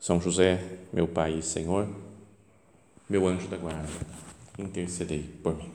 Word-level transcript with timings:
são 0.00 0.20
José, 0.20 0.62
meu 0.92 1.08
Pai 1.08 1.38
e 1.38 1.42
Senhor, 1.42 1.88
meu 3.08 3.26
anjo 3.26 3.48
da 3.48 3.56
guarda, 3.56 3.88
intercedei 4.58 5.22
por 5.42 5.56
mim. 5.56 5.72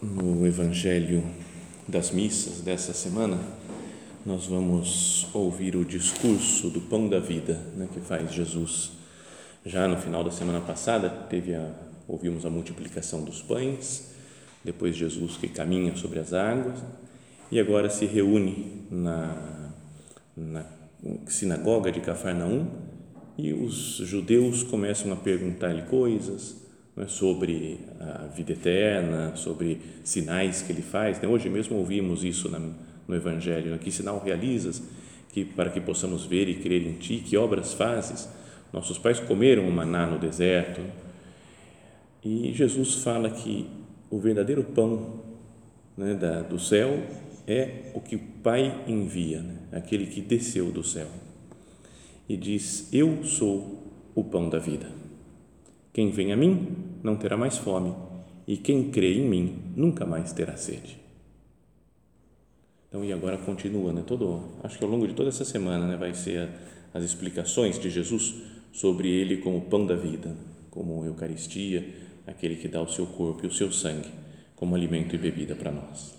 No 0.00 0.46
Evangelho 0.46 1.22
das 1.86 2.10
missas 2.10 2.60
dessa 2.60 2.92
semana, 2.92 3.38
nós 4.24 4.46
vamos 4.46 5.26
ouvir 5.34 5.74
o 5.74 5.84
discurso 5.84 6.70
do 6.70 6.80
pão 6.80 7.08
da 7.08 7.18
vida 7.18 7.54
né, 7.76 7.88
que 7.92 8.00
faz 8.00 8.32
Jesus. 8.32 8.92
Já 9.66 9.88
no 9.88 9.96
final 9.96 10.22
da 10.22 10.30
semana 10.30 10.60
passada, 10.60 11.10
teve 11.10 11.54
a, 11.54 11.72
ouvimos 12.06 12.46
a 12.46 12.50
multiplicação 12.50 13.24
dos 13.24 13.42
pães, 13.42 14.12
depois 14.64 14.94
Jesus 14.94 15.36
que 15.36 15.48
caminha 15.48 15.96
sobre 15.96 16.20
as 16.20 16.32
águas, 16.32 16.78
e 17.50 17.58
agora 17.58 17.90
se 17.90 18.06
reúne 18.06 18.86
na, 18.90 19.72
na 20.36 20.64
sinagoga 21.26 21.90
de 21.90 22.00
Cafarnaum 22.00 22.66
e 23.36 23.52
os 23.52 23.96
judeus 23.96 24.62
começam 24.62 25.12
a 25.12 25.16
perguntar-lhe 25.16 25.82
coisas 25.82 26.62
né, 26.94 27.08
sobre 27.08 27.80
a 27.98 28.26
vida 28.28 28.52
eterna, 28.52 29.34
sobre 29.34 29.80
sinais 30.04 30.62
que 30.62 30.70
ele 30.70 30.82
faz. 30.82 31.20
Né? 31.20 31.26
Hoje 31.26 31.48
mesmo 31.48 31.76
ouvimos 31.76 32.22
isso 32.22 32.48
na 32.48 32.60
no 33.06 33.14
Evangelho. 33.14 33.78
Que 33.78 33.90
sinal 33.90 34.22
realizas 34.24 34.82
que 35.32 35.44
para 35.44 35.70
que 35.70 35.80
possamos 35.80 36.24
ver 36.24 36.48
e 36.48 36.56
crer 36.56 36.86
em 36.86 36.94
Ti? 36.94 37.18
Que 37.18 37.36
obras 37.36 37.74
fazes? 37.74 38.28
Nossos 38.72 38.98
pais 38.98 39.20
comeram 39.20 39.68
o 39.68 39.72
maná 39.72 40.06
no 40.06 40.18
deserto. 40.18 40.80
E 42.24 42.52
Jesus 42.52 42.96
fala 42.96 43.30
que 43.30 43.68
o 44.10 44.18
verdadeiro 44.18 44.62
pão 44.62 45.20
né, 45.96 46.14
da, 46.14 46.42
do 46.42 46.58
céu 46.58 47.02
é 47.46 47.90
o 47.94 48.00
que 48.00 48.16
o 48.16 48.20
Pai 48.42 48.84
envia, 48.86 49.40
né, 49.40 49.56
aquele 49.72 50.06
que 50.06 50.20
desceu 50.20 50.70
do 50.70 50.84
céu. 50.84 51.08
E 52.28 52.36
diz: 52.36 52.88
Eu 52.92 53.24
sou 53.24 53.82
o 54.14 54.22
pão 54.22 54.48
da 54.48 54.58
vida. 54.58 54.86
Quem 55.92 56.10
vem 56.10 56.32
a 56.32 56.36
mim 56.36 56.68
não 57.02 57.16
terá 57.16 57.36
mais 57.36 57.58
fome, 57.58 57.94
e 58.46 58.56
quem 58.56 58.90
crê 58.90 59.14
em 59.14 59.28
mim 59.28 59.58
nunca 59.76 60.06
mais 60.06 60.32
terá 60.32 60.56
sede. 60.56 61.01
Então, 62.92 63.02
e 63.02 63.10
agora 63.10 63.38
continua, 63.38 63.90
né? 63.90 64.04
Todo, 64.06 64.50
acho 64.62 64.76
que 64.76 64.84
ao 64.84 64.90
longo 64.90 65.08
de 65.08 65.14
toda 65.14 65.30
essa 65.30 65.46
semana, 65.46 65.86
né, 65.86 65.96
vai 65.96 66.12
ser 66.12 66.50
as 66.92 67.02
explicações 67.02 67.78
de 67.78 67.88
Jesus 67.88 68.34
sobre 68.70 69.08
ele 69.08 69.38
como 69.38 69.62
pão 69.62 69.86
da 69.86 69.96
vida, 69.96 70.36
como 70.70 71.02
Eucaristia, 71.02 71.88
aquele 72.26 72.54
que 72.54 72.68
dá 72.68 72.82
o 72.82 72.86
seu 72.86 73.06
corpo 73.06 73.46
e 73.46 73.48
o 73.48 73.50
seu 73.50 73.72
sangue 73.72 74.10
como 74.54 74.74
alimento 74.74 75.14
e 75.14 75.18
bebida 75.18 75.54
para 75.54 75.72
nós. 75.72 76.12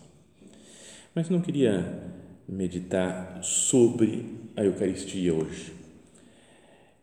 Mas 1.13 1.29
não 1.29 1.41
queria 1.41 2.11
meditar 2.49 3.43
sobre 3.43 4.49
a 4.55 4.63
Eucaristia 4.63 5.31
hoje. 5.31 5.73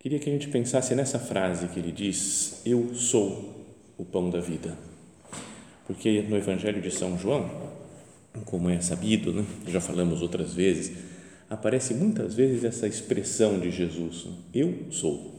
Queria 0.01 0.19
que 0.19 0.29
a 0.29 0.33
gente 0.33 0.49
pensasse 0.49 0.97
nessa 0.97 1.21
frase 1.21 1.69
que 1.69 1.79
ele 1.79 1.93
diz: 1.93 2.61
Eu 2.67 2.93
sou 2.93 3.65
o 3.97 4.05
pão 4.05 4.31
da 4.31 4.41
vida. 4.41 4.77
Porque 5.87 6.23
no 6.23 6.37
Evangelho 6.37 6.83
de 6.83 6.91
São 6.91 7.17
João, 7.17 7.49
como 8.45 8.71
é 8.71 8.81
sabido, 8.81 9.33
né? 9.33 9.45
já 9.69 9.81
falamos 9.81 10.23
outras 10.23 10.55
vezes, 10.55 10.93
aparece 11.49 11.95
muitas 11.95 12.35
vezes 12.35 12.65
essa 12.65 12.87
expressão 12.87 13.59
de 13.59 13.71
Jesus: 13.71 14.29
Eu 14.55 14.87
sou. 14.91 15.39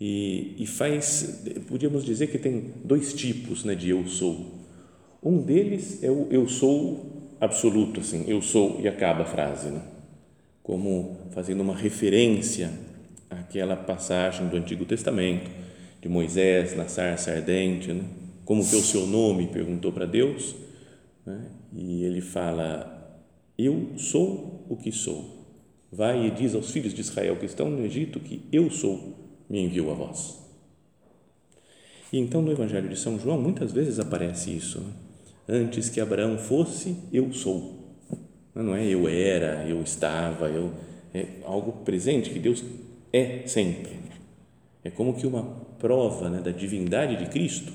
E, 0.00 0.56
e 0.58 0.66
faz, 0.66 1.44
podíamos 1.68 2.04
dizer 2.04 2.26
que 2.26 2.38
tem 2.38 2.72
dois 2.84 3.12
tipos 3.12 3.64
né, 3.64 3.74
de 3.74 3.90
eu 3.90 4.06
sou. 4.08 4.60
Um 5.22 5.40
deles 5.40 6.02
é 6.02 6.10
o 6.10 6.26
eu 6.30 6.48
sou 6.48 7.36
absoluto, 7.40 8.00
assim, 8.00 8.24
eu 8.26 8.42
sou 8.42 8.80
e 8.80 8.88
acaba 8.88 9.22
a 9.22 9.26
frase, 9.26 9.68
né? 9.68 9.82
como 10.62 11.16
fazendo 11.32 11.60
uma 11.60 11.76
referência 11.76 12.70
àquela 13.28 13.76
passagem 13.76 14.48
do 14.48 14.56
Antigo 14.56 14.84
Testamento, 14.84 15.50
de 16.00 16.08
Moisés 16.08 16.76
na 16.76 16.88
sarça 16.88 17.32
ardente, 17.32 17.92
né? 17.92 18.04
como 18.44 18.68
que 18.68 18.74
o 18.74 18.80
seu 18.80 19.06
nome? 19.06 19.48
perguntou 19.48 19.92
para 19.92 20.06
Deus 20.06 20.54
né? 21.24 21.50
E 21.72 22.04
ele 22.04 22.20
fala: 22.20 23.20
Eu 23.56 23.92
sou 23.96 24.66
o 24.68 24.76
que 24.76 24.92
sou. 24.92 25.42
Vai 25.90 26.26
e 26.26 26.30
diz 26.30 26.54
aos 26.54 26.70
filhos 26.70 26.94
de 26.94 27.00
Israel 27.00 27.36
que 27.36 27.46
estão 27.46 27.68
no 27.68 27.84
Egito 27.84 28.18
que 28.18 28.48
eu 28.50 28.70
sou, 28.70 29.14
me 29.48 29.60
enviou 29.60 29.90
a 29.90 29.94
vós. 29.94 30.38
E 32.12 32.18
então 32.18 32.40
no 32.40 32.50
Evangelho 32.50 32.88
de 32.88 32.98
São 32.98 33.18
João 33.18 33.40
muitas 33.40 33.72
vezes 33.72 33.98
aparece 33.98 34.54
isso. 34.54 34.80
Né? 34.80 34.92
Antes 35.48 35.88
que 35.88 36.00
Abraão 36.00 36.38
fosse, 36.38 36.96
eu 37.12 37.32
sou. 37.32 37.80
Não 38.54 38.74
é 38.74 38.86
eu 38.86 39.08
era, 39.08 39.66
eu 39.66 39.82
estava, 39.82 40.48
eu 40.48 40.72
é 41.14 41.26
algo 41.44 41.84
presente 41.84 42.30
que 42.30 42.38
Deus 42.38 42.64
é 43.12 43.46
sempre. 43.46 43.98
É 44.82 44.90
como 44.90 45.14
que 45.14 45.26
uma 45.26 45.42
prova 45.78 46.28
né, 46.28 46.40
da 46.40 46.50
divindade 46.50 47.16
de 47.16 47.26
Cristo, 47.30 47.72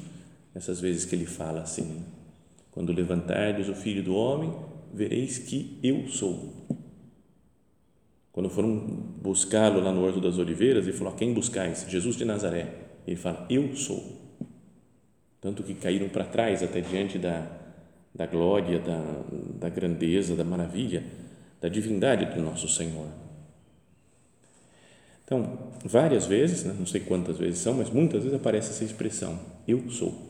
essas 0.56 0.79
vezes 0.81 1.06
que 1.06 1.16
ele 1.16 1.25
fala 1.25 1.62
assim. 1.62 2.03
Quando 2.78 2.94
levantardes 2.94 3.70
o 3.70 3.74
Filho 3.74 4.04
do 4.04 4.14
Homem, 4.14 4.54
vereis 4.94 5.40
que 5.40 5.80
eu 5.82 6.08
sou. 6.10 6.54
Quando 8.32 8.52
foram 8.52 8.78
buscá-lo 9.20 9.82
lá 9.82 9.92
no 9.92 10.06
Horto 10.06 10.22
das 10.22 10.38
Oliveiras, 10.38 10.86
ele 10.86 10.96
falou: 10.96 11.16
quem 11.16 11.34
buscais? 11.34 11.88
Jesus 11.90 12.16
de 12.16 12.24
Nazaré. 12.24 12.72
Ele 13.08 13.16
fala: 13.16 13.48
Eu 13.50 13.76
sou. 13.76 14.38
Tanto 15.42 15.64
que 15.64 15.74
caíram 15.74 16.08
para 16.08 16.24
trás 16.24 16.62
até 16.62 16.80
diante 16.80 17.18
da, 17.18 17.48
da 18.14 18.28
glória, 18.28 18.78
da, 18.78 19.24
da 19.59 19.70
grandeza, 19.70 20.36
da 20.36 20.44
maravilha, 20.44 21.04
da 21.59 21.70
divindade 21.70 22.28
do 22.28 22.44
nosso 22.44 22.68
Senhor. 22.68 23.08
Então, 25.26 25.72
várias 25.84 26.28
vezes, 26.28 26.64
né, 26.64 26.76
não 26.78 26.86
sei 26.86 27.02
quantas 27.02 27.40
vezes 27.40 27.58
são, 27.58 27.74
mas 27.74 27.90
muitas 27.90 28.22
vezes 28.22 28.38
aparece 28.38 28.70
essa 28.70 28.84
expressão: 28.84 29.40
Eu 29.68 29.90
sou 29.90 30.27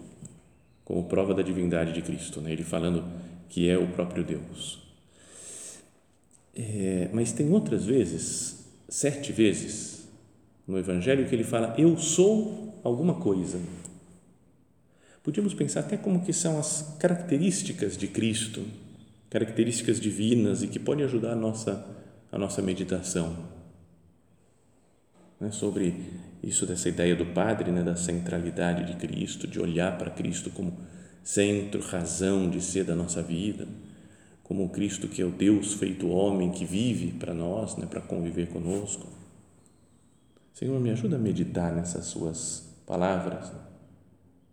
como 0.88 1.04
prova 1.04 1.34
da 1.34 1.42
divindade 1.42 1.92
de 1.92 2.02
Cristo, 2.02 2.40
né? 2.40 2.50
ele 2.54 2.64
falando 2.64 3.04
que 3.50 3.70
é 3.70 3.78
o 3.78 3.90
próprio 3.90 4.24
Deus. 4.24 4.82
É, 6.56 7.10
mas 7.12 7.34
tem 7.34 7.52
outras 7.52 7.86
vezes, 7.86 8.66
sete 8.88 9.34
vezes, 9.34 10.08
no 10.66 10.78
Evangelho 10.80 11.28
que 11.28 11.36
ele 11.36 11.44
fala: 11.44 11.76
Eu 11.78 11.98
sou 11.98 12.80
alguma 12.86 13.16
coisa. 13.16 13.60
Podíamos 15.22 15.54
pensar 15.54 15.82
até 15.82 15.98
como 15.98 16.24
que 16.24 16.32
são 16.32 16.58
as 16.58 16.96
características 16.98 17.98
de 17.98 18.08
Cristo, 18.08 18.64
características 19.30 20.00
divinas 20.00 20.64
e 20.64 20.70
que 20.70 20.80
podem 20.80 21.04
ajudar 21.04 21.34
a 21.34 21.36
nossa, 21.36 21.86
a 22.32 22.38
nossa 22.38 22.62
meditação. 22.62 23.36
Né? 25.38 25.52
Sobre 25.52 25.94
isso 26.48 26.66
dessa 26.66 26.88
ideia 26.88 27.14
do 27.14 27.26
Padre, 27.26 27.72
né, 27.72 27.84
da 27.84 27.98
centralidade 27.98 28.86
de 28.86 28.96
Cristo, 28.96 29.46
de 29.46 29.60
olhar 29.60 29.98
para 29.98 30.10
Cristo 30.10 30.50
como 30.50 30.78
centro, 31.22 31.82
razão 31.82 32.50
de 32.50 32.62
ser 32.62 32.86
da 32.86 32.96
nossa 32.96 33.22
vida, 33.22 33.68
como 34.44 34.64
o 34.64 34.70
Cristo 34.70 35.10
que 35.10 35.22
é 35.22 35.26
o 35.26 35.30
Deus 35.30 35.74
feito 35.74 36.08
homem 36.08 36.50
que 36.52 36.64
vive 36.64 37.12
para 37.12 37.34
nós, 37.34 37.76
né, 37.76 37.86
para 37.86 38.00
conviver 38.00 38.48
conosco. 38.48 39.08
Senhor, 40.54 40.80
me 40.80 40.90
ajuda 40.90 41.18
a 41.18 41.20
meditar 41.20 41.76
nessas 41.76 42.06
suas 42.06 42.66
palavras 42.86 43.52
né, 43.52 43.60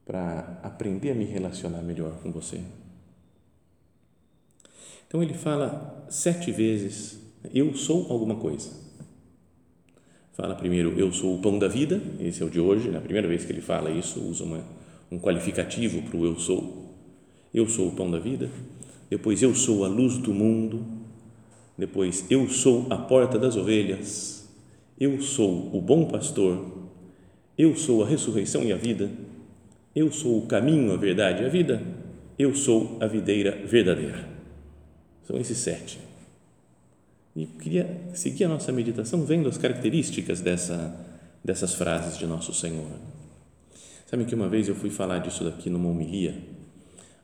para 0.04 0.58
aprender 0.64 1.12
a 1.12 1.14
me 1.14 1.24
relacionar 1.24 1.80
melhor 1.80 2.18
com 2.20 2.32
você. 2.32 2.60
Então 5.06 5.22
ele 5.22 5.32
fala 5.32 6.04
sete 6.10 6.50
vezes: 6.50 7.20
Eu 7.54 7.74
sou 7.74 8.10
alguma 8.10 8.34
coisa 8.34 8.83
fala 10.34 10.54
primeiro, 10.54 10.98
eu 10.98 11.12
sou 11.12 11.36
o 11.36 11.38
pão 11.40 11.58
da 11.58 11.68
vida, 11.68 12.00
esse 12.20 12.42
é 12.42 12.46
o 12.46 12.50
de 12.50 12.60
hoje, 12.60 12.90
na 12.90 13.00
primeira 13.00 13.26
vez 13.26 13.44
que 13.44 13.52
ele 13.52 13.60
fala 13.60 13.90
isso, 13.90 14.20
usa 14.20 14.44
uma, 14.44 14.64
um 15.10 15.18
qualificativo 15.18 16.02
para 16.02 16.16
o 16.16 16.26
eu 16.26 16.38
sou. 16.38 16.84
Eu 17.52 17.68
sou 17.68 17.88
o 17.88 17.92
pão 17.92 18.10
da 18.10 18.18
vida. 18.18 18.50
Depois, 19.08 19.40
eu 19.42 19.54
sou 19.54 19.84
a 19.84 19.88
luz 19.88 20.18
do 20.18 20.34
mundo. 20.34 20.84
Depois, 21.78 22.26
eu 22.28 22.48
sou 22.48 22.86
a 22.90 22.96
porta 22.96 23.38
das 23.38 23.56
ovelhas. 23.56 24.48
Eu 24.98 25.20
sou 25.20 25.70
o 25.72 25.80
bom 25.80 26.06
pastor. 26.06 26.88
Eu 27.56 27.76
sou 27.76 28.02
a 28.02 28.06
ressurreição 28.06 28.64
e 28.64 28.72
a 28.72 28.76
vida. 28.76 29.08
Eu 29.94 30.10
sou 30.10 30.38
o 30.38 30.46
caminho, 30.46 30.92
a 30.92 30.96
verdade 30.96 31.44
e 31.44 31.46
a 31.46 31.48
vida. 31.48 31.80
Eu 32.36 32.56
sou 32.56 32.96
a 33.00 33.06
videira 33.06 33.52
verdadeira. 33.64 34.28
São 35.22 35.38
esses 35.38 35.58
sete. 35.58 36.00
E 37.36 37.46
queria 37.46 38.00
seguir 38.14 38.44
a 38.44 38.48
nossa 38.48 38.70
meditação 38.70 39.24
vendo 39.24 39.48
as 39.48 39.58
características 39.58 40.40
dessa, 40.40 40.94
dessas 41.42 41.74
frases 41.74 42.16
de 42.16 42.26
Nosso 42.26 42.54
Senhor. 42.54 42.86
Sabe 44.06 44.24
que 44.24 44.34
uma 44.34 44.48
vez 44.48 44.68
eu 44.68 44.74
fui 44.76 44.90
falar 44.90 45.18
disso 45.18 45.42
daqui 45.42 45.68
numa 45.68 45.88
homilia, 45.88 46.36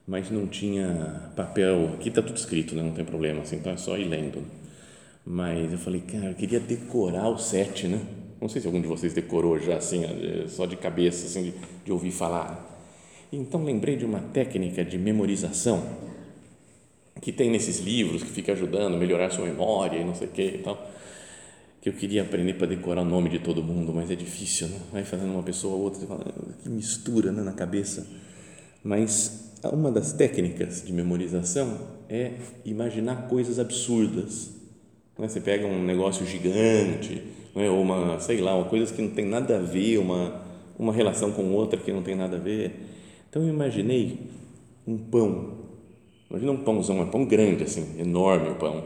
mas 0.09 0.29
não 0.29 0.49
tinha 0.49 1.31
papel. 1.37 1.95
Aqui 1.95 2.09
está 2.09 2.21
tudo 2.21 2.37
escrito, 2.37 2.75
né? 2.75 2.83
não 2.83 2.93
tem 2.93 3.05
problema, 3.05 3.43
assim, 3.43 3.57
então 3.57 3.73
é 3.73 3.77
só 3.77 3.97
ir 3.97 4.09
lendo. 4.09 4.45
Mas 5.25 5.71
eu 5.71 5.79
falei, 5.79 6.01
cara, 6.01 6.31
eu 6.31 6.35
queria 6.35 6.59
decorar 6.59 7.29
o 7.29 7.39
sete, 7.39 7.87
né? 7.87 8.01
Não 8.41 8.49
sei 8.49 8.61
se 8.61 8.67
algum 8.67 8.81
de 8.81 8.89
vocês 8.89 9.13
decorou 9.13 9.61
já, 9.61 9.77
assim, 9.77 10.03
só 10.49 10.67
de 10.67 10.77
cabeça, 10.77 11.27
assim, 11.27 11.51
de, 11.51 11.55
de 11.85 11.93
ouvir 11.93 12.11
falar. 12.11 12.67
Então 13.33 13.63
lembrei 13.63 13.97
de 13.97 14.05
uma 14.05 14.19
técnica 14.19 14.85
de 14.85 14.99
memorização 14.99 16.10
que 17.21 17.33
tem 17.33 17.51
nesses 17.51 17.81
livros 17.81 18.23
que 18.23 18.31
fica 18.31 18.53
ajudando 18.53 18.95
a 18.95 18.99
melhorar 18.99 19.27
a 19.27 19.31
sua 19.31 19.45
memória 19.45 19.99
e 19.99 20.05
não 20.05 20.15
sei 20.15 20.27
o 20.29 20.31
que 20.31 20.43
e 20.43 20.59
tal, 20.59 20.91
que 21.81 21.89
eu 21.89 21.93
queria 21.93 22.23
aprender 22.23 22.55
para 22.55 22.67
decorar 22.67 23.03
o 23.03 23.05
nome 23.05 23.31
de 23.31 23.39
todo 23.39 23.63
mundo, 23.63 23.93
mas 23.95 24.11
é 24.11 24.15
difícil, 24.15 24.69
né? 24.69 24.79
Vai 24.93 25.05
fazendo 25.05 25.33
uma 25.33 25.43
pessoa 25.43 25.75
ou 25.75 25.83
outra, 25.83 26.07
fala, 26.07 26.25
que 26.63 26.69
mistura 26.69 27.33
né, 27.33 27.43
na 27.43 27.53
cabeça. 27.53 28.07
Mas 28.83 29.53
uma 29.65 29.91
das 29.91 30.13
técnicas 30.13 30.83
de 30.85 30.93
memorização 30.93 31.79
é 32.09 32.33
imaginar 32.65 33.29
coisas 33.29 33.59
absurdas. 33.59 34.51
Né? 35.19 35.29
Você 35.29 35.41
pega 35.41 35.67
um 35.67 35.83
negócio 35.85 36.27
gigante, 36.27 37.23
né? 37.55 37.71
ou 37.71 37.81
uma, 37.81 38.19
sei 38.21 38.41
lá, 38.41 38.55
uma 38.55 38.67
coisa 38.67 38.93
que 38.93 39.01
não 39.01 39.11
tem 39.11 39.27
nada 39.27 39.57
a 39.57 39.61
ver, 39.61 39.99
uma, 39.99 40.43
uma 40.79 40.93
relação 40.93 41.33
com 41.33 41.51
outra 41.53 41.79
que 41.79 41.93
não 41.93 42.03
tem 42.03 42.15
nada 42.15 42.37
a 42.37 42.41
ver. 42.41 42.73
Então 43.29 43.43
eu 43.43 43.49
imaginei 43.49 44.19
um 44.87 44.99
pão 44.99 45.61
Imagina 46.31 46.53
um 46.53 46.59
pãozão, 46.59 47.01
um 47.01 47.07
pão 47.09 47.25
grande 47.25 47.65
assim, 47.65 47.99
enorme 47.99 48.51
o 48.51 48.55
pão. 48.55 48.85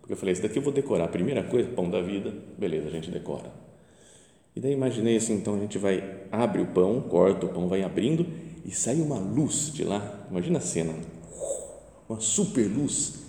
Porque 0.00 0.12
eu 0.12 0.16
falei, 0.16 0.32
esse 0.32 0.42
daqui 0.42 0.58
eu 0.58 0.62
vou 0.62 0.72
decorar. 0.72 1.04
A 1.06 1.08
primeira 1.08 1.42
coisa, 1.42 1.68
pão 1.70 1.90
da 1.90 2.00
vida, 2.00 2.32
beleza, 2.56 2.86
a 2.86 2.90
gente 2.90 3.10
decora. 3.10 3.50
E 4.54 4.60
daí 4.60 4.72
imaginei 4.72 5.16
assim, 5.16 5.34
então 5.34 5.56
a 5.56 5.58
gente 5.58 5.76
vai, 5.76 6.22
abre 6.30 6.62
o 6.62 6.66
pão, 6.66 7.00
corta 7.00 7.46
o 7.46 7.48
pão, 7.48 7.66
vai 7.66 7.82
abrindo 7.82 8.24
e 8.64 8.70
sai 8.70 9.00
uma 9.00 9.18
luz 9.18 9.72
de 9.74 9.82
lá. 9.82 10.26
Imagina 10.30 10.58
a 10.58 10.60
cena, 10.60 10.94
uma 12.08 12.20
super 12.20 12.64
luz 12.68 13.24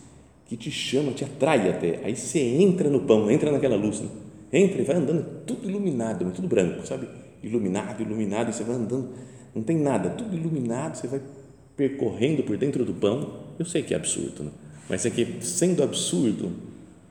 que 0.46 0.56
te 0.56 0.70
chama, 0.70 1.12
te 1.14 1.24
atrai 1.24 1.68
até. 1.68 2.02
Aí 2.04 2.16
você 2.16 2.40
entra 2.40 2.88
no 2.90 3.02
pão, 3.02 3.32
entra 3.32 3.52
naquela 3.52 3.76
luz, 3.76 4.02
né? 4.02 4.10
entra 4.54 4.80
e 4.80 4.86
vai 4.86 4.98
andando 4.98 5.44
tudo 5.46 5.68
iluminado, 5.68 6.32
tudo 6.32 6.48
branco, 6.48 6.86
sabe? 6.86 7.08
Iluminado, 7.42 8.02
iluminado, 8.02 8.50
e 8.50 8.54
você 8.54 8.64
vai 8.64 8.76
andando, 8.76 9.10
não 9.56 9.64
tem 9.64 9.78
nada, 9.78 10.12
tudo 10.12 10.36
iluminado, 10.36 10.96
você 10.96 11.08
vai 11.08 11.22
percorrendo 11.76 12.44
por 12.44 12.58
dentro 12.58 12.86
do 12.86 12.94
pão 12.94 13.45
eu 13.58 13.66
sei 13.66 13.84
que 13.84 13.94
é 13.94 13.98
absurdo, 13.98 14.44
né? 14.44 14.52
mas 14.90 15.06
é 15.06 15.10
que, 15.10 15.38
sendo 15.42 15.84
absurdo, 15.84 16.52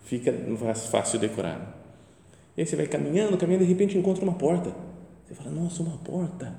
fica 0.04 0.32
mais 0.32 0.86
fácil 0.86 1.18
decorar. 1.18 1.82
E 2.56 2.60
aí 2.60 2.66
você 2.66 2.76
vai 2.76 2.86
caminhando, 2.86 3.36
caminhando, 3.36 3.64
de 3.64 3.70
repente 3.70 3.98
encontra 3.98 4.22
uma 4.22 4.34
porta. 4.34 4.74
Você 5.26 5.34
fala, 5.34 5.50
nossa, 5.50 5.82
uma 5.82 5.96
porta. 5.98 6.54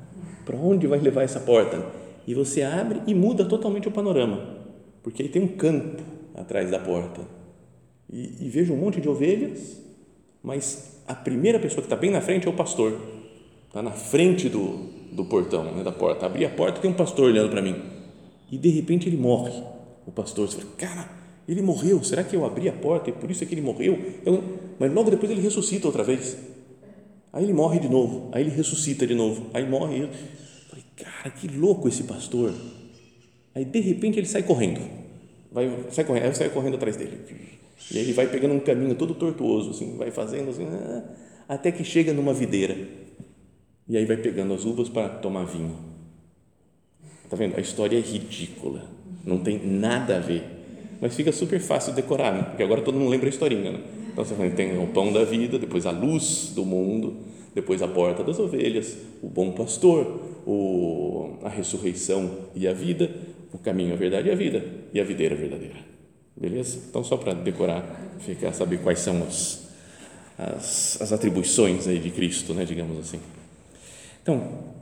Para 0.46 0.58
onde 0.58 0.88
vai 0.88 1.00
levar 1.00 1.24
essa 1.24 1.40
porta? 1.40 1.86
E 2.28 2.34
você 2.34 2.64
abre 2.64 3.02
e 3.08 3.14
muda 3.14 3.46
totalmente 3.46 3.88
o 3.88 3.92
panorama, 3.92 4.58
porque 5.04 5.24
aí 5.24 5.30
tem 5.30 5.42
um 5.42 5.48
campo 5.48 6.02
atrás 6.34 6.70
da 6.70 6.80
porta. 6.80 7.22
E, 8.12 8.46
e 8.46 8.50
vejo 8.50 8.74
um 8.74 8.78
monte 8.78 9.00
de 9.00 9.08
ovelhas, 9.08 9.82
mas 10.44 11.02
a 11.08 11.14
primeira 11.14 11.60
pessoa 11.60 11.82
que 11.82 11.86
está 11.86 11.96
bem 11.96 12.12
na 12.12 12.22
frente 12.22 12.48
é 12.48 12.50
o 12.50 12.54
pastor. 12.54 13.00
Está 13.68 13.82
na 13.82 13.92
frente 13.92 14.50
do, 14.50 14.90
do 15.12 15.26
portão, 15.26 15.64
né, 15.64 15.84
da 15.84 15.92
porta. 15.92 16.26
Abri 16.26 16.46
a 16.46 16.50
porta 16.50 16.80
e 16.80 16.82
tem 16.82 16.92
um 16.92 16.96
pastor 16.96 17.26
olhando 17.26 17.50
para 17.50 17.62
mim. 17.62 17.76
E 18.52 18.58
de 18.58 18.70
repente 18.70 19.08
ele 19.08 19.18
morre 19.18 19.64
o 20.06 20.12
pastor, 20.12 20.48
você 20.48 20.58
fala, 20.58 20.72
cara, 20.78 21.10
ele 21.48 21.62
morreu, 21.62 22.04
será 22.04 22.24
que 22.24 22.36
eu 22.36 22.46
abri 22.46 22.70
a 22.70 22.74
porta 22.74 23.10
e 23.10 23.14
por 23.14 23.30
isso 23.30 23.44
é 23.44 23.48
que 23.48 23.54
ele 23.54 23.62
morreu? 23.62 24.14
Eu, 24.26 24.44
mas 24.80 24.92
logo 24.94 25.10
depois 25.10 25.32
ele 25.32 25.42
ressuscita 25.42 25.88
outra 25.88 26.04
vez. 26.04 26.38
Aí 27.32 27.44
ele 27.44 27.54
morre 27.54 27.80
de 27.80 27.90
novo, 27.90 28.30
aí 28.32 28.44
ele 28.44 28.52
ressuscita 28.52 29.06
de 29.06 29.14
novo, 29.14 29.48
aí 29.54 29.68
morre. 29.68 30.04
Eu 30.04 30.10
falei, 30.70 30.86
cara, 30.96 31.30
que 31.30 31.48
louco 31.48 31.88
esse 31.88 32.04
pastor. 32.04 32.54
Aí 33.54 33.66
de 33.66 33.80
repente 33.80 34.18
ele 34.20 34.28
sai 34.28 34.44
correndo, 34.44 34.82
vai, 35.52 35.70
sai 35.92 36.06
correndo, 36.06 36.24
aí 36.24 36.30
eu 36.30 36.36
saio 36.36 36.52
correndo 36.52 36.76
atrás 36.76 36.98
dele. 36.98 37.20
E 37.92 37.98
aí 37.98 38.04
ele 38.04 38.14
vai 38.14 38.28
pegando 38.28 38.54
um 38.54 38.60
caminho 38.60 38.96
todo 38.96 39.14
tortuoso, 39.14 39.72
assim, 39.72 39.98
vai 39.98 40.12
fazendo 40.12 40.50
assim, 40.50 40.66
ah, 40.66 41.04
até 41.48 41.72
que 41.72 41.84
chega 41.84 42.14
numa 42.14 42.34
videira. 42.34 42.76
E 43.88 43.98
aí 43.98 44.06
vai 44.06 44.18
pegando 44.18 44.54
as 44.54 44.66
uvas 44.66 44.90
para 44.90 45.10
tomar 45.10 45.46
vinho. 45.46 45.78
Tá 47.30 47.36
vendo? 47.36 47.56
A 47.58 47.62
história 47.62 47.98
é 47.98 48.02
ridícula 48.02 48.96
não 49.26 49.40
tem 49.40 49.60
nada 49.66 50.18
a 50.18 50.20
ver. 50.20 50.44
Mas 51.02 51.16
fica 51.16 51.32
super 51.32 51.60
fácil 51.60 51.94
decorar, 51.94 52.34
né? 52.34 52.44
porque 52.44 52.64
agora 52.64 52.82
todo 52.82 52.98
mundo 52.98 53.10
lembra 53.10 53.28
a 53.28 53.30
historinha. 53.30 53.72
Né? 53.72 53.80
Então 54.12 54.24
você 54.24 54.50
tem 54.50 54.78
o 54.82 54.88
pão 54.88 55.12
da 55.12 55.24
vida, 55.24 55.60
depois 55.60 55.86
a 55.86 55.92
luz 55.92 56.52
do 56.56 56.64
mundo, 56.64 57.18
depois 57.54 57.82
a 57.82 57.88
porta 57.88 58.24
das 58.24 58.40
ovelhas, 58.40 58.98
o 59.22 59.28
bom 59.28 59.52
pastor, 59.52 60.22
o, 60.46 61.38
a 61.44 61.50
ressurreição 61.50 62.30
e 62.54 62.68
a 62.68 62.74
vida, 62.74 63.10
o 63.52 63.58
caminho, 63.58 63.94
a 63.94 63.98
verdade 63.98 64.30
e 64.30 64.32
a 64.32 64.36
vida, 64.36 64.64
e 64.94 65.00
a 65.00 65.04
videira 65.04 65.36
verdadeira. 65.36 65.76
Beleza? 66.36 66.80
Então, 66.90 67.04
só 67.04 67.16
para 67.16 67.34
decorar, 67.34 67.84
ficar, 68.20 68.52
saber 68.52 68.80
quais 68.80 69.00
são 69.00 69.24
as, 69.24 69.70
as, 70.38 71.02
as 71.02 71.14
atribuições 71.14 71.88
aí 71.88 71.98
de 71.98 72.12
Cristo, 72.12 72.54
né? 72.54 72.66
digamos 72.66 73.00
assim. 73.00 73.20
Então, 74.22 74.75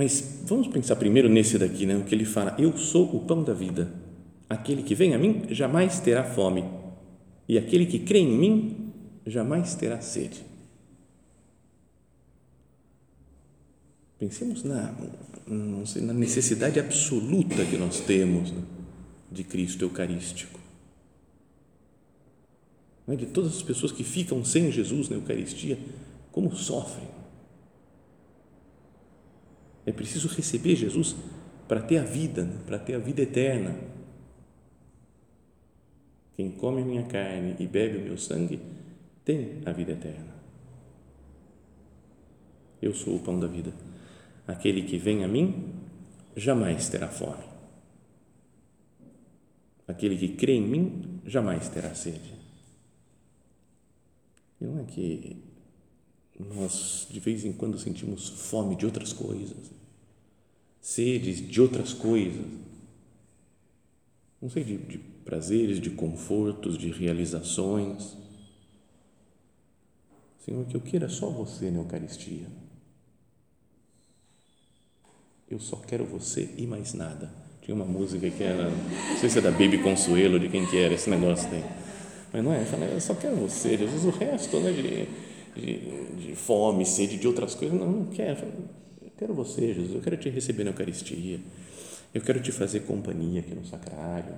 mas 0.00 0.40
vamos 0.46 0.66
pensar 0.68 0.96
primeiro 0.96 1.28
nesse 1.28 1.58
daqui, 1.58 1.84
né? 1.84 1.94
o 1.94 2.04
que 2.04 2.14
ele 2.14 2.24
fala: 2.24 2.56
Eu 2.58 2.74
sou 2.78 3.14
o 3.14 3.20
pão 3.20 3.44
da 3.44 3.52
vida. 3.52 3.92
Aquele 4.48 4.82
que 4.82 4.94
vem 4.94 5.14
a 5.14 5.18
mim 5.18 5.42
jamais 5.50 6.00
terá 6.00 6.24
fome, 6.24 6.64
e 7.46 7.58
aquele 7.58 7.84
que 7.84 7.98
crê 7.98 8.20
em 8.20 8.34
mim 8.34 8.92
jamais 9.26 9.74
terá 9.74 10.00
sede. 10.00 10.42
Pensemos 14.18 14.64
na, 14.64 14.94
sei, 15.84 16.00
na 16.00 16.14
necessidade 16.14 16.80
absoluta 16.80 17.62
que 17.66 17.76
nós 17.76 18.00
temos 18.00 18.52
né, 18.52 18.62
de 19.30 19.44
Cristo 19.44 19.84
Eucarístico. 19.84 20.58
É? 23.06 23.14
De 23.16 23.26
todas 23.26 23.54
as 23.54 23.62
pessoas 23.62 23.92
que 23.92 24.02
ficam 24.02 24.42
sem 24.46 24.72
Jesus 24.72 25.10
na 25.10 25.16
Eucaristia, 25.16 25.78
como 26.32 26.56
sofrem 26.56 27.19
é 29.86 29.92
preciso 29.92 30.28
receber 30.28 30.76
Jesus 30.76 31.16
para 31.66 31.80
ter 31.80 31.98
a 31.98 32.04
vida, 32.04 32.44
né? 32.44 32.58
para 32.66 32.78
ter 32.78 32.94
a 32.94 32.98
vida 32.98 33.22
eterna. 33.22 33.78
Quem 36.34 36.50
come 36.50 36.82
a 36.82 36.84
minha 36.84 37.04
carne 37.04 37.56
e 37.58 37.66
bebe 37.66 37.98
o 37.98 38.02
meu 38.02 38.16
sangue 38.16 38.60
tem 39.24 39.60
a 39.64 39.72
vida 39.72 39.92
eterna. 39.92 40.34
Eu 42.80 42.94
sou 42.94 43.16
o 43.16 43.20
pão 43.20 43.38
da 43.38 43.46
vida. 43.46 43.72
Aquele 44.46 44.82
que 44.82 44.96
vem 44.96 45.22
a 45.22 45.28
mim 45.28 45.74
jamais 46.34 46.88
terá 46.88 47.08
fome. 47.08 47.44
Aquele 49.86 50.16
que 50.16 50.36
crê 50.36 50.54
em 50.54 50.66
mim 50.66 51.20
jamais 51.26 51.68
terá 51.68 51.94
sede. 51.94 52.34
E 54.60 54.64
não 54.64 54.80
é 54.80 54.84
que 54.84 55.49
nós 56.54 57.06
de 57.10 57.20
vez 57.20 57.44
em 57.44 57.52
quando 57.52 57.78
sentimos 57.78 58.28
fome 58.28 58.76
de 58.76 58.86
outras 58.86 59.12
coisas, 59.12 59.70
sedes 60.80 61.46
de 61.46 61.60
outras 61.60 61.92
coisas, 61.92 62.46
não 64.40 64.48
sei, 64.48 64.64
de, 64.64 64.78
de 64.78 64.98
prazeres, 64.98 65.80
de 65.80 65.90
confortos, 65.90 66.78
de 66.78 66.90
realizações. 66.90 68.16
Senhor, 70.44 70.64
que 70.64 70.74
eu 70.74 70.80
queira 70.80 71.08
só 71.08 71.28
você 71.28 71.70
na 71.70 71.78
Eucaristia. 71.78 72.46
Eu 75.50 75.60
só 75.60 75.76
quero 75.76 76.06
você 76.06 76.48
e 76.56 76.66
mais 76.66 76.94
nada. 76.94 77.30
Tinha 77.60 77.74
uma 77.74 77.84
música 77.84 78.30
que 78.30 78.42
era, 78.42 78.70
não 78.70 79.16
sei 79.18 79.28
se 79.28 79.38
é 79.38 79.42
da 79.42 79.50
Baby 79.50 79.82
Consuelo, 79.82 80.40
de 80.40 80.48
quem 80.48 80.64
que 80.66 80.78
era 80.78 80.94
esse 80.94 81.10
negócio 81.10 81.50
daí. 81.50 81.64
Mas 82.32 82.44
não 82.44 82.52
é, 82.52 82.64
eu 82.94 83.00
só 83.00 83.14
quero 83.14 83.36
você, 83.36 83.76
Jesus, 83.76 84.04
o 84.04 84.10
resto, 84.10 84.58
né, 84.60 84.72
de, 84.72 85.08
de, 85.60 86.26
de 86.26 86.34
fome, 86.34 86.84
sede, 86.84 87.18
de 87.18 87.26
outras 87.26 87.54
coisas, 87.54 87.78
não, 87.78 87.90
não 87.90 88.06
quero 88.06 88.46
Quero 89.20 89.34
você, 89.34 89.74
Jesus, 89.74 89.94
eu 89.94 90.00
quero 90.00 90.16
te 90.16 90.30
receber 90.30 90.64
na 90.64 90.70
Eucaristia, 90.70 91.38
eu 92.14 92.22
quero 92.22 92.40
te 92.40 92.50
fazer 92.50 92.80
companhia 92.80 93.40
aqui 93.40 93.54
no 93.54 93.66
sacrário, 93.66 94.34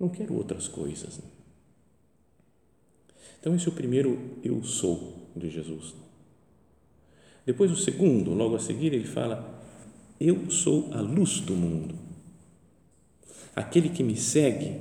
não 0.00 0.08
quero 0.08 0.34
outras 0.34 0.66
coisas. 0.66 1.18
Né? 1.18 1.24
Então, 3.38 3.54
esse 3.54 3.66
é 3.66 3.68
o 3.68 3.74
primeiro 3.74 4.38
eu 4.42 4.64
sou 4.64 5.28
de 5.36 5.50
Jesus. 5.50 5.94
Depois, 7.44 7.70
o 7.70 7.76
segundo, 7.76 8.32
logo 8.32 8.56
a 8.56 8.58
seguir, 8.58 8.94
ele 8.94 9.04
fala: 9.04 9.62
Eu 10.18 10.50
sou 10.50 10.90
a 10.94 11.02
luz 11.02 11.40
do 11.40 11.54
mundo. 11.54 11.94
Aquele 13.54 13.90
que 13.90 14.02
me 14.02 14.16
segue 14.16 14.80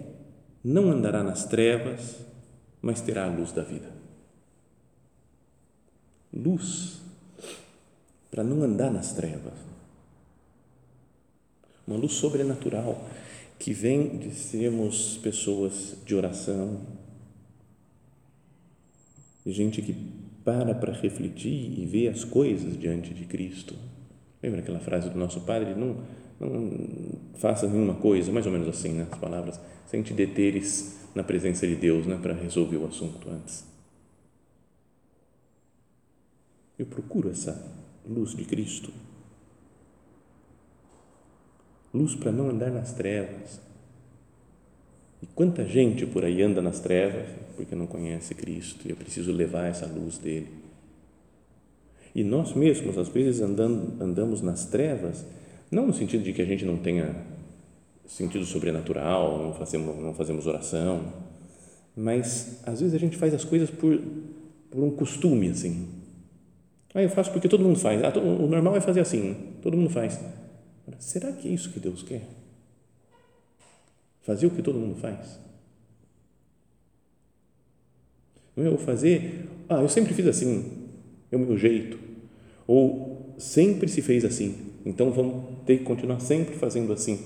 não 0.64 0.90
andará 0.90 1.22
nas 1.22 1.44
trevas, 1.44 2.26
mas 2.82 3.02
terá 3.02 3.26
a 3.26 3.36
luz 3.36 3.52
da 3.52 3.64
vida. 3.64 3.93
Luz 6.34 7.02
para 8.32 8.44
não 8.44 8.63
andar 8.63 8.92
nas 8.92 9.13
trevas. 9.13 9.54
Uma 11.86 11.98
luz 11.98 12.13
sobrenatural 12.13 13.08
que 13.60 13.72
vem 13.74 14.18
de 14.18 14.34
sermos 14.34 15.18
pessoas 15.18 15.96
de 16.04 16.16
oração, 16.16 16.82
de 19.46 19.52
gente 19.52 19.82
que 19.82 19.96
para 20.44 20.74
para 20.74 20.94
refletir 20.94 21.80
e 21.80 21.86
ver 21.86 22.10
as 22.10 22.24
coisas 22.24 22.78
diante 22.78 23.13
de 23.13 23.25
Cristo. 23.25 23.75
Lembra 24.42 24.62
aquela 24.62 24.80
frase 24.80 25.10
do 25.10 25.18
nosso 25.18 25.42
Padre? 25.42 25.75
Não, 25.75 25.98
não 26.40 26.72
faça 27.36 27.68
nenhuma 27.68 27.96
coisa, 27.96 28.32
mais 28.32 28.46
ou 28.46 28.52
menos 28.52 28.68
assim, 28.68 28.94
né? 28.94 29.08
as 29.12 29.20
palavras, 29.20 29.60
sem 29.86 30.02
te 30.02 30.13
deteres 30.13 31.00
na 31.13 31.24
presença 31.24 31.68
de 31.68 31.75
Deus, 31.75 32.06
né? 32.06 32.18
para 32.22 32.34
resolver 32.34 32.78
o 32.78 32.88
assunto 32.88 33.30
antes. 33.30 33.73
Eu 36.77 36.86
procuro 36.86 37.30
essa 37.30 37.72
luz 38.08 38.36
de 38.36 38.46
Cristo. 38.46 38.92
Luz 41.94 42.15
para 42.15 42.32
não 42.32 42.50
andar 42.50 42.72
nas 42.72 42.94
trevas. 42.94 43.60
E 45.22 45.25
quanta 45.27 45.63
gente 45.65 46.06
por 46.06 46.25
aí 46.25 46.42
anda 46.42 46.62
nas 46.62 46.80
trevas 46.80 47.27
porque 47.56 47.75
não 47.75 47.88
conhece 47.88 48.34
Cristo 48.34 48.88
e 48.88 48.92
eu 48.92 48.96
preciso 48.96 49.32
levar 49.32 49.68
essa 49.68 49.86
luz 49.86 50.18
dele. 50.18 50.50
E 52.15 52.24
nós 52.24 52.53
mesmos, 52.53 52.98
às 52.98 53.08
vezes, 53.08 53.42
andando, 53.42 54.01
andamos 54.01 54.42
nas 54.42 54.65
trevas, 54.65 55.25
não 55.72 55.88
no 55.88 55.94
sentido 55.94 56.24
de 56.24 56.34
que 56.34 56.42
a 56.42 56.46
gente 56.46 56.65
não 56.65 56.77
tenha 56.77 57.15
sentido 58.06 58.46
sobrenatural, 58.46 59.42
não 59.42 59.53
fazemos, 59.53 59.98
não 59.98 60.13
fazemos 60.13 60.46
oração, 60.46 61.13
mas 61.96 62.60
às 62.65 62.82
vezes 62.82 62.94
a 62.94 63.00
gente 63.00 63.18
faz 63.18 63.34
as 63.34 63.44
coisas 63.44 63.70
por, 63.70 64.00
por 64.70 64.84
um 64.84 64.92
costume, 64.92 65.50
assim. 65.50 65.88
Ah, 66.94 67.02
eu 67.02 67.10
faço 67.10 67.32
porque 67.32 67.50
todo 67.50 67.64
mundo 67.64 67.80
faz. 67.80 68.04
Ah, 68.04 68.18
o 68.20 68.48
normal 68.48 68.76
é 68.76 68.82
fazer 68.82 69.00
assim, 69.00 69.36
todo 69.62 69.76
mundo 69.76 69.90
faz. 69.90 70.20
Será 71.00 71.32
que 71.32 71.48
é 71.48 71.52
isso 71.52 71.72
que 71.72 71.80
Deus 71.80 72.04
quer? 72.04 72.28
Fazer 74.22 74.46
o 74.46 74.52
que 74.52 74.62
todo 74.62 74.80
mundo 74.80 74.96
faz? 74.96 75.40
Não 78.56 78.66
é 78.66 78.68
eu 78.68 78.78
fazer, 78.78 79.50
ah, 79.68 79.82
eu 79.82 79.90
sempre 79.90 80.14
fiz 80.14 80.28
assim, 80.28 80.88
é 81.32 81.36
o 81.36 81.40
meu 81.40 81.58
jeito. 81.58 81.98
Ou 82.68 83.34
sempre 83.38 83.88
se 83.88 84.02
fez 84.02 84.24
assim, 84.24 84.74
então 84.86 85.12
vamos 85.12 85.66
ter 85.66 85.80
que 85.80 85.84
continuar 85.84 86.20
sempre 86.20 86.56
fazendo 86.56 86.94
assim. 86.94 87.20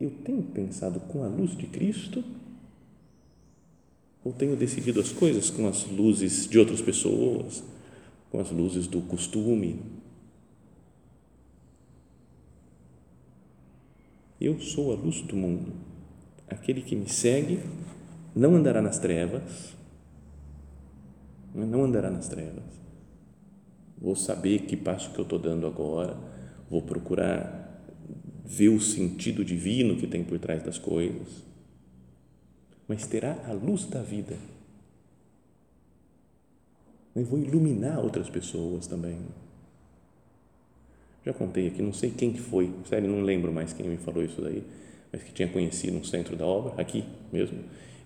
Eu 0.00 0.10
tenho 0.24 0.42
pensado 0.42 1.00
com 1.00 1.24
a 1.24 1.28
luz 1.28 1.56
de 1.56 1.66
Cristo 1.66 2.22
ou 4.22 4.32
tenho 4.32 4.56
decidido 4.56 5.00
as 5.00 5.10
coisas 5.10 5.48
com 5.48 5.66
as 5.66 5.86
luzes 5.86 6.46
de 6.46 6.58
outras 6.58 6.82
pessoas, 6.82 7.62
com 8.30 8.40
as 8.40 8.50
luzes 8.50 8.86
do 8.86 9.00
costume? 9.02 9.80
Eu 14.40 14.60
sou 14.60 14.92
a 14.92 14.96
luz 14.96 15.22
do 15.22 15.36
mundo. 15.36 15.72
Aquele 16.48 16.82
que 16.82 16.94
me 16.94 17.08
segue 17.08 17.60
não 18.34 18.54
andará 18.54 18.82
nas 18.82 18.98
trevas, 18.98 19.74
não 21.54 21.84
andará 21.84 22.10
nas 22.10 22.28
trevas. 22.28 22.64
Vou 23.98 24.14
saber 24.14 24.60
que 24.60 24.76
passo 24.76 25.10
que 25.12 25.18
eu 25.18 25.22
estou 25.22 25.38
dando 25.38 25.66
agora, 25.66 26.18
vou 26.68 26.82
procurar 26.82 27.66
ver 28.44 28.68
o 28.68 28.80
sentido 28.80 29.44
divino 29.44 29.96
que 29.96 30.06
tem 30.06 30.22
por 30.22 30.38
trás 30.38 30.62
das 30.62 30.78
coisas, 30.78 31.42
mas 32.86 33.06
terá 33.06 33.42
a 33.48 33.52
luz 33.52 33.86
da 33.86 34.02
vida. 34.02 34.36
Eu 37.16 37.24
vou 37.24 37.38
iluminar 37.38 37.98
outras 37.98 38.28
pessoas 38.28 38.86
também. 38.86 39.18
Já 41.24 41.32
contei 41.32 41.68
aqui, 41.68 41.82
não 41.82 41.92
sei 41.92 42.10
quem 42.10 42.32
que 42.32 42.40
foi, 42.40 42.70
sério, 42.88 43.08
não 43.08 43.22
lembro 43.22 43.52
mais 43.52 43.72
quem 43.72 43.88
me 43.88 43.96
falou 43.96 44.22
isso 44.22 44.40
daí, 44.40 44.62
mas 45.12 45.22
que 45.22 45.32
tinha 45.32 45.48
conhecido 45.48 45.96
no 45.96 46.04
centro 46.04 46.36
da 46.36 46.44
obra, 46.44 46.80
aqui 46.80 47.04
mesmo, 47.32 47.58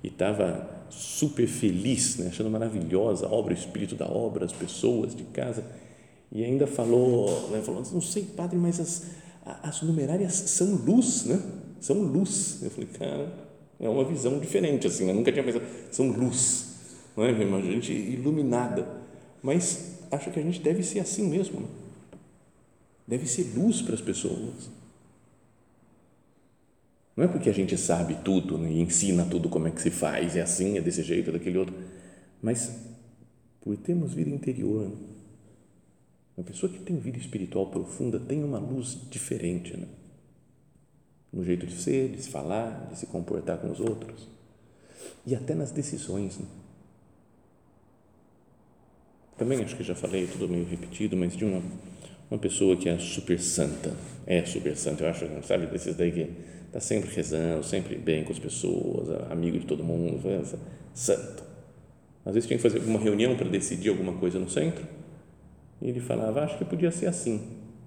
e 0.02 0.06
estava 0.06 0.86
super 0.88 1.46
feliz, 1.46 2.16
né, 2.16 2.28
achando 2.28 2.48
maravilhosa 2.48 3.26
a 3.26 3.30
obra, 3.30 3.52
o 3.52 3.56
espírito 3.56 3.94
da 3.94 4.06
obra, 4.06 4.46
as 4.46 4.52
pessoas 4.52 5.14
de 5.14 5.24
casa, 5.24 5.62
e 6.32 6.44
ainda 6.44 6.66
falou, 6.66 7.50
né, 7.50 7.60
falou, 7.60 7.82
não 7.92 8.00
sei, 8.00 8.22
padre, 8.22 8.56
mas 8.56 8.80
as, 8.80 9.06
as 9.62 9.82
numerárias 9.82 10.32
são 10.32 10.76
luz, 10.76 11.24
né? 11.24 11.42
São 11.80 12.00
luz. 12.02 12.60
Eu 12.62 12.70
falei, 12.70 12.88
cara, 12.90 13.32
é 13.80 13.88
uma 13.88 14.04
visão 14.04 14.38
diferente, 14.38 14.86
assim, 14.86 15.08
eu 15.08 15.14
nunca 15.14 15.32
tinha 15.32 15.44
pensado, 15.44 15.64
são 15.90 16.08
luz, 16.08 16.74
não 17.16 17.24
é? 17.24 17.32
Uma 17.32 17.60
gente 17.60 17.92
iluminada, 17.92 18.99
mas 19.42 19.98
acho 20.10 20.30
que 20.30 20.38
a 20.38 20.42
gente 20.42 20.60
deve 20.60 20.82
ser 20.82 21.00
assim 21.00 21.28
mesmo, 21.28 21.60
né? 21.60 21.68
deve 23.06 23.26
ser 23.26 23.52
luz 23.56 23.82
para 23.82 23.94
as 23.94 24.00
pessoas 24.00 24.70
não 27.20 27.26
é 27.26 27.28
porque 27.28 27.50
a 27.50 27.52
gente 27.52 27.76
sabe 27.76 28.14
tudo 28.24 28.56
né, 28.56 28.70
e 28.70 28.80
ensina 28.80 29.26
tudo 29.26 29.50
como 29.50 29.68
é 29.68 29.70
que 29.70 29.82
se 29.82 29.90
faz, 29.90 30.36
é 30.36 30.40
assim, 30.40 30.78
é 30.78 30.80
desse 30.80 31.02
jeito, 31.02 31.28
é 31.28 31.32
daquele 31.34 31.58
outro, 31.58 31.74
mas 32.40 32.80
por 33.60 33.76
termos 33.76 34.14
vida 34.14 34.30
interior. 34.30 34.90
Uma 36.34 36.44
pessoa 36.44 36.72
que 36.72 36.78
tem 36.78 36.96
vida 36.96 37.18
espiritual 37.18 37.66
profunda 37.66 38.18
tem 38.18 38.42
uma 38.42 38.58
luz 38.58 38.96
diferente, 39.10 39.76
né? 39.76 39.86
no 41.30 41.44
jeito 41.44 41.66
de 41.66 41.76
ser, 41.76 42.08
de 42.08 42.22
se 42.22 42.30
falar, 42.30 42.88
de 42.90 42.98
se 42.98 43.06
comportar 43.06 43.58
com 43.58 43.70
os 43.70 43.80
outros 43.80 44.26
e 45.26 45.34
até 45.34 45.54
nas 45.54 45.70
decisões. 45.70 46.38
Né? 46.38 46.46
Também 49.40 49.62
acho 49.62 49.74
que 49.74 49.82
já 49.82 49.94
falei, 49.94 50.26
tudo 50.26 50.46
meio 50.46 50.66
repetido, 50.66 51.16
mas 51.16 51.34
de 51.34 51.46
uma, 51.46 51.62
uma 52.30 52.38
pessoa 52.38 52.76
que 52.76 52.90
é 52.90 52.98
super 52.98 53.40
santa, 53.40 53.90
é 54.26 54.44
super 54.44 54.76
santa, 54.76 55.02
eu 55.02 55.08
acho, 55.08 55.26
sabe, 55.44 55.64
desses 55.64 55.96
daí 55.96 56.12
que 56.12 56.28
está 56.66 56.78
sempre 56.78 57.08
rezando, 57.10 57.64
sempre 57.64 57.96
bem 57.96 58.22
com 58.22 58.32
as 58.32 58.38
pessoas, 58.38 59.08
amigo 59.30 59.58
de 59.58 59.64
todo 59.64 59.82
mundo, 59.82 60.20
santo. 60.92 61.42
Às 62.22 62.34
vezes 62.34 62.46
tinha 62.46 62.58
que 62.58 62.62
fazer 62.62 62.80
uma 62.80 62.98
reunião 62.98 63.34
para 63.34 63.48
decidir 63.48 63.88
alguma 63.88 64.12
coisa 64.12 64.38
no 64.38 64.50
centro 64.50 64.84
e 65.80 65.88
ele 65.88 66.00
falava, 66.00 66.42
acho 66.42 66.58
que 66.58 66.64
podia 66.66 66.90
ser 66.90 67.06
assim. 67.06 67.40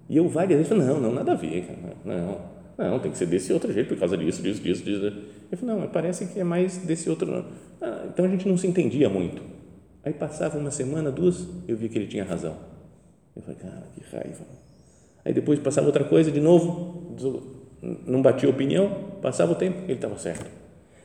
E 0.09 0.17
eu 0.17 0.27
várias 0.27 0.57
vezes 0.57 0.69
falei, 0.69 0.87
não, 0.87 0.99
não, 0.99 1.13
nada 1.13 1.33
a 1.33 1.35
ver, 1.35 1.67
não, 2.03 2.41
não, 2.75 2.99
tem 2.99 3.11
que 3.11 3.17
ser 3.19 3.27
desse 3.27 3.53
outro 3.53 3.71
jeito 3.71 3.89
por 3.89 3.99
causa 3.99 4.17
disso, 4.17 4.41
disso, 4.41 4.59
disso, 4.59 4.83
disso. 4.83 5.05
Eu 5.51 5.57
falei, 5.59 5.75
não, 5.75 5.87
parece 5.87 6.25
que 6.25 6.39
é 6.39 6.43
mais 6.43 6.77
desse 6.77 7.11
outro. 7.11 7.45
Ah, 7.79 8.07
então 8.11 8.25
a 8.25 8.27
gente 8.27 8.47
não 8.47 8.57
se 8.57 8.65
entendia 8.65 9.07
muito. 9.07 9.53
Aí 10.03 10.13
passava 10.13 10.57
uma 10.57 10.71
semana, 10.71 11.11
duas, 11.11 11.47
eu 11.67 11.77
vi 11.77 11.89
que 11.89 11.97
ele 11.97 12.07
tinha 12.07 12.23
razão. 12.23 12.57
Eu 13.35 13.41
falei, 13.41 13.59
cara, 13.59 13.87
que 13.95 14.15
raiva. 14.15 14.45
Aí 15.23 15.33
depois 15.33 15.59
passava 15.59 15.87
outra 15.87 16.03
coisa, 16.03 16.31
de 16.31 16.41
novo, 16.41 17.15
não 18.05 18.21
batia 18.21 18.49
opinião, 18.49 19.17
passava 19.21 19.53
o 19.53 19.55
tempo, 19.55 19.83
ele 19.83 19.93
estava 19.93 20.17
certo. 20.17 20.49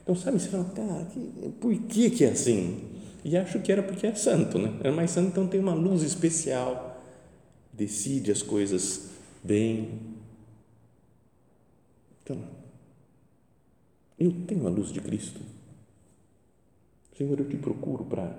Então, 0.02 0.14
sabe, 0.14 0.40
você 0.40 0.48
fala, 0.48 0.64
cara, 0.64 1.04
que, 1.04 1.20
por 1.60 1.74
que, 1.82 2.10
que 2.10 2.24
é 2.24 2.30
assim? 2.30 2.80
E 3.24 3.36
acho 3.36 3.60
que 3.60 3.70
era 3.70 3.82
porque 3.82 4.06
é 4.06 4.14
santo, 4.14 4.58
né? 4.58 4.72
Era 4.80 4.92
mais 4.92 5.10
santo, 5.10 5.28
então 5.28 5.46
tem 5.46 5.60
uma 5.60 5.74
luz 5.74 6.02
especial, 6.02 7.02
decide 7.72 8.32
as 8.32 8.42
coisas 8.42 9.10
bem. 9.42 10.00
Então, 12.22 12.38
eu 14.18 14.32
tenho 14.46 14.66
a 14.66 14.70
luz 14.70 14.92
de 14.92 15.00
Cristo. 15.00 15.40
Senhor, 17.16 17.38
eu 17.38 17.48
te 17.48 17.56
procuro 17.56 18.04
para, 18.04 18.34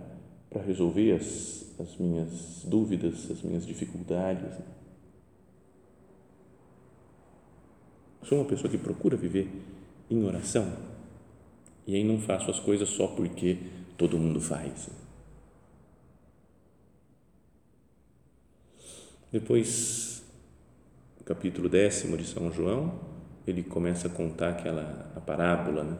para 0.49 0.61
resolver 0.63 1.13
as, 1.13 1.73
as 1.79 1.97
minhas 1.97 2.63
dúvidas, 2.65 3.29
as 3.29 3.41
minhas 3.41 3.65
dificuldades 3.65 4.53
Sou 8.29 8.37
uma 8.37 8.47
pessoa 8.47 8.69
que 8.69 8.77
procura 8.77 9.17
viver 9.17 9.49
em 10.07 10.23
oração 10.23 10.71
e 11.87 11.95
aí 11.95 12.03
não 12.03 12.19
faço 12.19 12.51
as 12.51 12.59
coisas 12.59 12.87
só 12.87 13.07
porque 13.07 13.57
todo 13.97 14.19
mundo 14.19 14.39
faz. 14.39 14.87
Depois, 19.31 20.23
capítulo 21.25 21.67
décimo 21.67 22.15
de 22.15 22.23
São 22.23 22.51
João, 22.51 22.99
ele 23.47 23.63
começa 23.63 24.07
a 24.07 24.11
contar 24.11 24.49
aquela 24.49 25.11
a 25.15 25.19
parábola, 25.19 25.83
né? 25.83 25.97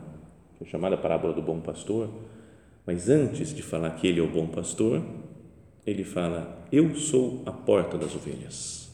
é 0.62 0.66
chamada 0.66 0.96
parábola 0.96 1.34
do 1.34 1.42
bom 1.42 1.60
pastor, 1.60 2.12
mas 2.90 3.08
antes 3.08 3.54
de 3.54 3.62
falar 3.62 3.92
que 3.92 4.08
ele 4.08 4.20
é 4.20 4.24
o 4.24 4.28
bom 4.28 4.48
pastor, 4.48 5.06
ele 5.86 6.04
fala: 6.04 6.66
Eu 6.72 6.96
sou 6.96 7.44
a 7.46 7.52
porta 7.52 8.00
das 8.00 8.16
ovelhas. 8.16 8.90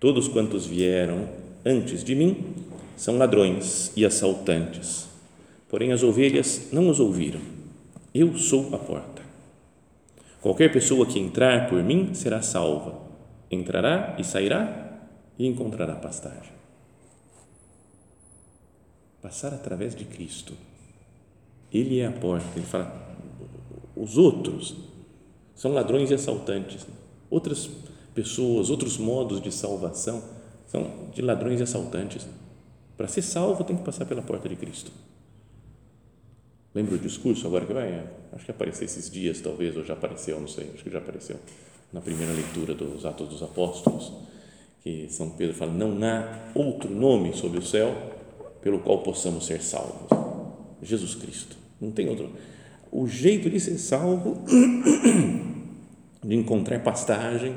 Todos 0.00 0.26
quantos 0.26 0.64
vieram 0.64 1.28
antes 1.66 2.02
de 2.02 2.14
mim 2.14 2.54
são 2.96 3.18
ladrões 3.18 3.92
e 3.94 4.06
assaltantes, 4.06 5.06
porém 5.68 5.92
as 5.92 6.02
ovelhas 6.02 6.70
não 6.72 6.88
os 6.88 6.98
ouviram. 6.98 7.42
Eu 8.14 8.38
sou 8.38 8.74
a 8.74 8.78
porta. 8.78 9.20
Qualquer 10.40 10.72
pessoa 10.72 11.04
que 11.04 11.18
entrar 11.18 11.68
por 11.68 11.84
mim 11.84 12.14
será 12.14 12.40
salva. 12.40 13.02
Entrará 13.50 14.16
e 14.18 14.24
sairá 14.24 14.98
e 15.38 15.46
encontrará 15.46 15.94
pastagem. 15.96 16.54
Passar 19.20 19.52
através 19.52 19.94
de 19.94 20.06
Cristo. 20.06 20.71
Ele 21.72 22.00
é 22.00 22.06
a 22.06 22.12
porta. 22.12 22.46
Ele 22.56 22.66
fala, 22.66 23.16
os 23.96 24.18
outros 24.18 24.76
são 25.54 25.72
ladrões 25.72 26.10
e 26.10 26.14
assaltantes. 26.14 26.86
Outras 27.30 27.70
pessoas, 28.14 28.70
outros 28.70 28.98
modos 28.98 29.40
de 29.40 29.50
salvação 29.50 30.22
são 30.66 31.08
de 31.14 31.22
ladrões 31.22 31.60
e 31.60 31.62
assaltantes. 31.62 32.26
Para 32.96 33.08
ser 33.08 33.22
salvo, 33.22 33.64
tem 33.64 33.76
que 33.76 33.82
passar 33.82 34.04
pela 34.04 34.22
porta 34.22 34.48
de 34.48 34.56
Cristo. 34.56 34.92
Lembra 36.74 36.94
o 36.94 36.98
discurso 36.98 37.46
agora 37.46 37.66
que 37.66 37.72
vai? 37.72 38.06
Acho 38.32 38.44
que 38.46 38.50
apareceu 38.50 38.86
esses 38.86 39.10
dias, 39.10 39.40
talvez, 39.40 39.76
ou 39.76 39.84
já 39.84 39.92
apareceu, 39.92 40.40
não 40.40 40.48
sei, 40.48 40.70
acho 40.72 40.82
que 40.82 40.90
já 40.90 40.98
apareceu 40.98 41.36
na 41.92 42.00
primeira 42.00 42.32
leitura 42.32 42.74
dos 42.74 43.04
Atos 43.04 43.28
dos 43.28 43.42
Apóstolos, 43.42 44.10
que 44.82 45.08
São 45.10 45.30
Pedro 45.30 45.54
fala: 45.54 45.72
Não 45.72 45.98
há 46.02 46.50
outro 46.54 46.90
nome 46.90 47.34
sob 47.34 47.58
o 47.58 47.62
céu 47.62 47.94
pelo 48.62 48.78
qual 48.78 49.02
possamos 49.02 49.44
ser 49.44 49.62
salvos. 49.62 50.08
Jesus 50.82 51.14
Cristo. 51.14 51.61
Não 51.82 51.90
tem 51.90 52.08
outro. 52.08 52.32
O 52.92 53.08
jeito 53.08 53.50
de 53.50 53.58
ser 53.58 53.76
salvo, 53.76 54.44
de 56.22 56.34
encontrar 56.36 56.80
pastagem, 56.84 57.56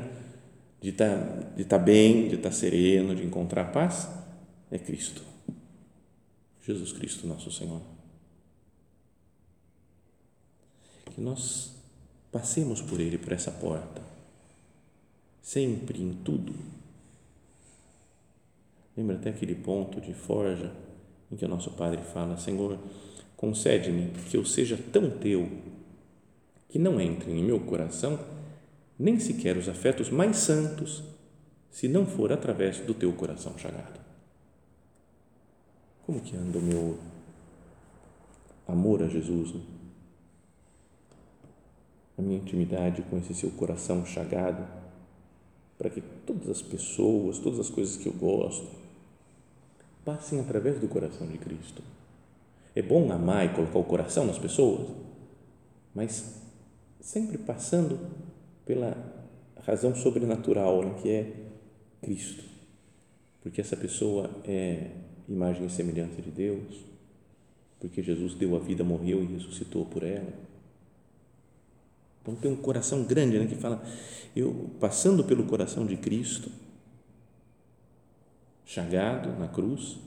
de 0.82 0.90
estar, 0.90 1.16
tá, 1.16 1.40
de 1.56 1.62
estar 1.62 1.78
tá 1.78 1.84
bem, 1.84 2.28
de 2.28 2.36
estar 2.36 2.50
tá 2.50 2.56
sereno, 2.56 3.16
de 3.16 3.24
encontrar 3.24 3.72
paz, 3.72 4.10
é 4.72 4.80
Cristo. 4.80 5.22
Jesus 6.64 6.92
Cristo, 6.92 7.28
nosso 7.28 7.52
Senhor. 7.52 7.82
Que 11.14 11.22
nós 11.22 11.76
passemos 12.32 12.82
por 12.82 13.00
Ele, 13.00 13.20
por 13.20 13.32
essa 13.32 13.52
porta, 13.52 14.02
sempre, 15.40 16.02
em 16.02 16.14
tudo. 16.14 16.56
Lembra 18.98 19.18
até 19.18 19.30
aquele 19.30 19.54
ponto 19.54 20.02
de 20.02 20.16
Forja, 20.16 20.72
em 21.32 21.36
que 21.36 21.46
o 21.46 21.48
nosso 21.48 21.70
Padre 21.72 22.02
fala: 22.02 22.38
Senhor, 22.38 22.80
concede-me 23.36 24.12
que 24.30 24.38
eu 24.38 24.46
seja 24.46 24.78
tão 24.92 25.10
teu 25.10 25.50
que 26.70 26.80
não 26.80 27.00
entrem 27.00 27.40
em 27.40 27.44
meu 27.44 27.60
coração 27.60 28.20
nem 28.98 29.20
sequer 29.20 29.58
os 29.58 29.68
afetos 29.68 30.10
mais 30.10 30.38
santos, 30.38 31.04
se 31.70 31.88
não 31.88 32.06
for 32.06 32.32
através 32.32 32.80
do 32.80 32.94
teu 32.94 33.12
coração 33.14 33.58
chagado. 33.58 34.00
Como 36.06 36.22
que 36.22 36.36
anda 36.36 36.58
o 36.58 36.62
meu 36.62 36.98
amor 38.68 39.04
a 39.04 39.08
Jesus? 39.08 39.54
Né? 39.54 39.62
A 42.18 42.22
minha 42.22 42.38
intimidade 42.38 43.02
com 43.04 43.18
esse 43.18 43.34
seu 43.34 43.52
coração 43.52 44.06
chagado, 44.06 44.66
para 45.78 45.90
que 45.90 46.02
todas 46.26 46.50
as 46.50 46.62
pessoas, 46.62 47.40
todas 47.40 47.60
as 47.60 47.70
coisas 47.70 47.98
que 47.98 48.08
eu 48.08 48.14
gosto, 48.14 48.68
passem 50.06 50.40
através 50.40 50.80
do 50.80 50.88
coração 50.88 51.28
de 51.28 51.38
Cristo. 51.38 51.84
É 52.76 52.82
bom 52.82 53.12
amar 53.12 53.46
e 53.46 53.50
colocar 53.56 53.80
o 53.80 53.84
coração 53.86 54.26
nas 54.26 54.38
pessoas, 54.38 54.90
mas 55.94 56.42
sempre 57.00 57.38
passando 57.38 57.98
pela 58.66 58.98
razão 59.66 59.96
sobrenatural 59.96 60.84
né, 60.84 60.96
que 61.02 61.10
é 61.10 61.34
Cristo, 62.02 62.44
porque 63.42 63.62
essa 63.62 63.78
pessoa 63.78 64.30
é 64.44 64.92
imagem 65.28 65.66
e 65.66 65.70
semelhança 65.70 66.22
de 66.22 66.30
Deus, 66.30 66.84
porque 67.80 68.04
Jesus 68.04 68.36
deu 68.36 68.56
a 68.56 68.60
vida, 68.60 68.84
morreu 68.84 69.24
e 69.24 69.28
ressuscitou 69.28 69.86
por 69.86 70.04
ela. 70.04 70.34
Então 72.22 72.36
tem 72.36 72.52
um 72.52 72.56
coração 72.56 73.04
grande 73.04 73.40
né, 73.40 73.46
que 73.46 73.56
fala, 73.56 73.82
eu 74.36 74.70
passando 74.80 75.24
pelo 75.24 75.46
coração 75.46 75.86
de 75.86 75.96
Cristo, 75.96 76.52
chagado 78.66 79.30
na 79.40 79.48
cruz, 79.48 79.98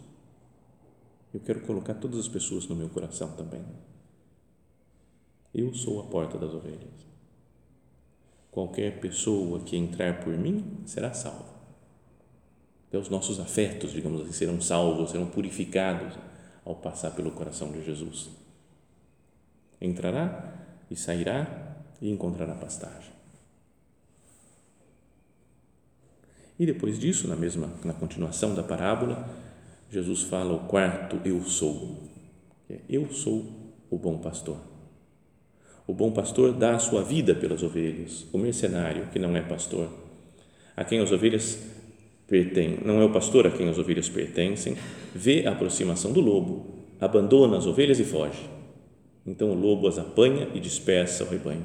eu 1.39 1.45
quero 1.45 1.61
colocar 1.61 1.95
todas 1.95 2.19
as 2.19 2.29
pessoas 2.29 2.67
no 2.67 2.75
meu 2.75 2.89
coração 2.89 3.31
também. 3.33 3.65
Eu 5.55 5.73
sou 5.73 6.01
a 6.01 6.05
porta 6.05 6.37
das 6.37 6.53
ovelhas. 6.53 7.07
Qualquer 8.51 9.01
pessoa 9.01 9.61
que 9.61 9.77
entrar 9.77 10.21
por 10.21 10.37
mim 10.37 10.83
será 10.85 11.13
salva. 11.13 11.57
Até 12.89 12.99
os 12.99 13.09
nossos 13.09 13.39
afetos, 13.39 13.93
digamos 13.93 14.23
assim, 14.23 14.33
serão 14.33 14.61
salvos, 14.61 15.13
serão 15.13 15.27
purificados 15.27 16.19
ao 16.65 16.75
passar 16.75 17.13
pelo 17.13 17.31
coração 17.31 17.71
de 17.71 17.85
Jesus. 17.85 18.31
Entrará 19.81 20.55
e 20.91 20.97
sairá 20.97 21.77
e 22.01 22.11
encontrará 22.11 22.55
pastagem. 22.57 23.13
E 26.59 26.67
depois 26.67 26.99
disso, 26.99 27.29
na 27.29 27.37
mesma 27.37 27.71
na 27.85 27.95
continuação 27.95 28.57
da 28.57 28.65
parábola, 28.65 29.48
Jesus 29.91 30.23
fala 30.23 30.53
o 30.55 30.61
quarto 30.69 31.19
eu 31.25 31.41
sou. 31.43 31.97
Eu 32.89 33.11
sou 33.11 33.47
o 33.91 33.97
bom 33.97 34.19
pastor. 34.19 34.59
O 35.87 35.95
bom 35.95 36.13
pastor 36.13 36.53
dá 36.53 36.75
a 36.75 36.79
sua 36.79 37.03
vida 37.03 37.35
pelas 37.35 37.63
ovelhas. 37.63 38.27
O 38.31 38.37
mercenário, 38.37 39.07
que 39.07 39.19
não 39.19 39.35
é 39.35 39.41
pastor, 39.41 39.89
a 40.77 40.85
quem 40.85 41.01
as 41.01 41.11
ovelhas 41.11 41.59
pertencem, 42.27 42.81
não 42.85 43.01
é 43.01 43.05
o 43.07 43.11
pastor 43.11 43.47
a 43.47 43.51
quem 43.51 43.67
as 43.67 43.79
ovelhas 43.79 44.11
pertencem, 44.11 44.77
vê 45.15 45.47
a 45.47 45.53
aproximação 45.53 46.13
do 46.13 46.21
lobo, 46.21 46.85
abandona 47.01 47.57
as 47.57 47.67
ovelhas 47.67 47.99
e 47.99 48.05
foge. 48.05 48.47
Então 49.27 49.51
o 49.51 49.55
lobo 49.55 49.89
as 49.89 49.99
apanha 49.99 50.51
e 50.55 50.61
dispersa 50.61 51.25
o 51.25 51.31
rebanho. 51.31 51.65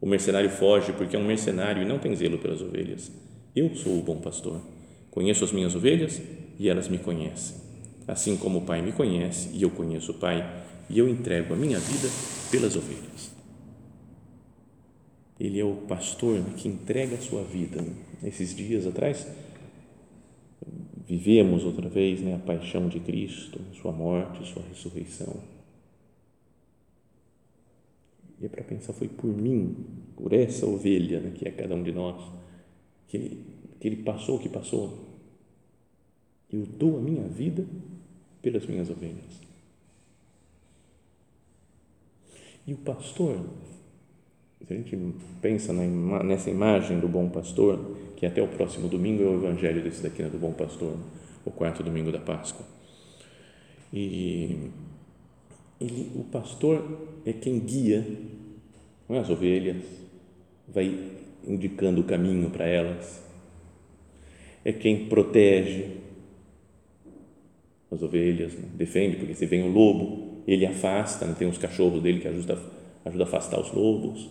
O 0.00 0.06
mercenário 0.06 0.50
foge 0.50 0.92
porque 0.92 1.14
é 1.14 1.18
um 1.18 1.26
mercenário 1.26 1.82
e 1.82 1.86
não 1.86 2.00
tem 2.00 2.14
zelo 2.16 2.38
pelas 2.38 2.60
ovelhas. 2.60 3.12
Eu 3.54 3.72
sou 3.76 3.96
o 3.96 4.02
bom 4.02 4.20
pastor. 4.20 4.60
Conheço 5.10 5.44
as 5.44 5.52
minhas 5.52 5.74
ovelhas 5.74 6.20
e 6.58 6.68
elas 6.68 6.88
me 6.88 6.98
conhecem. 6.98 7.56
Assim 8.06 8.36
como 8.36 8.58
o 8.58 8.62
Pai 8.62 8.82
me 8.82 8.92
conhece 8.92 9.50
e 9.52 9.62
eu 9.62 9.70
conheço 9.70 10.12
o 10.12 10.14
Pai, 10.14 10.64
e 10.90 10.98
eu 10.98 11.08
entrego 11.08 11.52
a 11.52 11.56
minha 11.56 11.78
vida 11.78 12.08
pelas 12.50 12.74
ovelhas. 12.74 13.30
Ele 15.38 15.60
é 15.60 15.64
o 15.64 15.74
pastor 15.74 16.42
que 16.56 16.68
entrega 16.68 17.16
a 17.16 17.20
sua 17.20 17.44
vida. 17.44 17.84
Esses 18.24 18.54
dias 18.54 18.86
atrás, 18.86 19.26
vivemos 21.06 21.64
outra 21.64 21.88
vez 21.88 22.20
né, 22.20 22.34
a 22.34 22.38
paixão 22.38 22.88
de 22.88 22.98
Cristo, 23.00 23.60
sua 23.80 23.92
morte, 23.92 24.46
sua 24.52 24.62
ressurreição. 24.62 25.36
E 28.40 28.46
é 28.46 28.48
para 28.48 28.64
pensar, 28.64 28.92
foi 28.92 29.08
por 29.08 29.36
mim, 29.36 29.76
por 30.16 30.32
essa 30.32 30.66
ovelha 30.66 31.20
né, 31.20 31.32
que 31.34 31.46
é 31.46 31.50
cada 31.50 31.74
um 31.74 31.82
de 31.82 31.92
nós, 31.92 32.20
que 33.06 33.16
ele, 33.16 33.44
que 33.80 33.88
ele 33.88 34.02
passou 34.02 34.36
o 34.36 34.38
que 34.38 34.48
passou. 34.48 35.06
Eu 36.52 36.64
dou 36.64 36.98
a 36.98 37.00
minha 37.00 37.26
vida 37.28 37.66
pelas 38.40 38.66
minhas 38.66 38.88
ovelhas. 38.88 39.40
E 42.66 42.72
o 42.72 42.76
pastor, 42.76 43.40
se 44.66 44.72
a 44.72 44.76
gente 44.76 44.96
pensa 45.40 45.72
nessa 45.72 46.50
imagem 46.50 47.00
do 47.00 47.08
bom 47.08 47.28
pastor, 47.28 47.96
que 48.16 48.26
até 48.26 48.42
o 48.42 48.48
próximo 48.48 48.88
domingo 48.88 49.22
é 49.22 49.26
o 49.26 49.34
evangelho 49.34 49.82
desse 49.82 50.02
daqui, 50.02 50.22
né, 50.22 50.28
do 50.28 50.38
bom 50.38 50.52
pastor, 50.52 50.96
o 51.44 51.50
quarto 51.50 51.82
domingo 51.82 52.12
da 52.12 52.18
Páscoa. 52.18 52.66
E 53.92 54.70
ele, 55.80 56.12
o 56.14 56.24
pastor 56.24 57.08
é 57.24 57.32
quem 57.32 57.58
guia 57.58 58.06
é, 59.08 59.18
as 59.18 59.30
ovelhas, 59.30 59.82
vai 60.66 61.12
indicando 61.46 62.02
o 62.02 62.04
caminho 62.04 62.50
para 62.50 62.66
elas, 62.66 63.22
é 64.68 64.72
quem 64.72 65.06
protege 65.06 65.96
as 67.90 68.02
ovelhas, 68.02 68.52
né? 68.52 68.68
defende, 68.74 69.16
porque 69.16 69.34
se 69.34 69.46
vem 69.46 69.62
o 69.62 69.72
lobo, 69.72 70.42
ele 70.46 70.66
afasta, 70.66 71.24
né? 71.24 71.34
tem 71.38 71.48
uns 71.48 71.56
cachorros 71.56 72.02
dele 72.02 72.20
que 72.20 72.28
ajuda, 72.28 72.58
ajuda 73.02 73.24
a 73.24 73.26
afastar 73.26 73.58
os 73.58 73.72
lobos. 73.72 74.28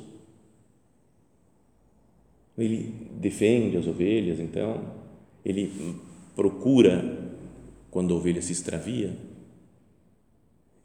Ele 2.56 2.94
defende 3.20 3.78
as 3.78 3.88
ovelhas, 3.88 4.40
então, 4.40 4.94
ele 5.44 5.72
procura 6.36 7.34
quando 7.90 8.14
a 8.14 8.18
ovelha 8.18 8.42
se 8.44 8.52
extravia, 8.52 9.18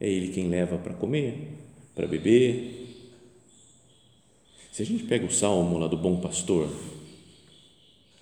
é 0.01 0.09
ele 0.09 0.33
quem 0.33 0.49
leva 0.49 0.79
para 0.79 0.95
comer, 0.95 1.59
para 1.95 2.07
beber. 2.07 2.89
Se 4.73 4.81
a 4.83 4.87
gente 4.87 5.05
pega 5.05 5.27
o 5.27 5.31
salmo 5.31 5.77
lá 5.77 5.89
do 5.89 5.99
bom 5.99 6.23
pastor, 6.23 6.71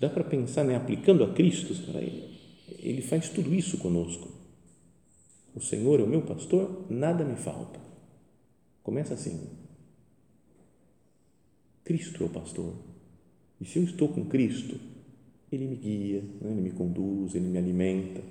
dá 0.01 0.09
para 0.09 0.25
pensar, 0.25 0.65
né, 0.65 0.75
aplicando 0.75 1.23
a 1.23 1.31
Cristo, 1.31 1.73
ele 2.79 3.01
faz 3.01 3.29
tudo 3.29 3.53
isso 3.53 3.77
conosco 3.77 4.41
o 5.53 5.59
Senhor 5.59 5.99
é 5.99 6.03
o 6.03 6.07
meu 6.07 6.21
pastor, 6.21 6.85
nada 6.89 7.25
me 7.25 7.35
falta. 7.35 7.79
Começa 8.81 9.13
assim. 9.13 9.49
Cristo 11.83 12.23
é 12.23 12.25
o 12.25 12.29
pastor. 12.29 12.73
E 13.59 13.65
se 13.65 13.77
eu 13.77 13.83
estou 13.83 14.07
com 14.07 14.25
Cristo, 14.25 14.79
Ele 15.51 15.67
me 15.67 15.75
guia, 15.75 16.21
né? 16.41 16.51
Ele 16.51 16.61
me 16.61 16.71
conduz, 16.71 17.35
Ele 17.35 17.47
me 17.47 17.57
alimenta, 17.57 18.21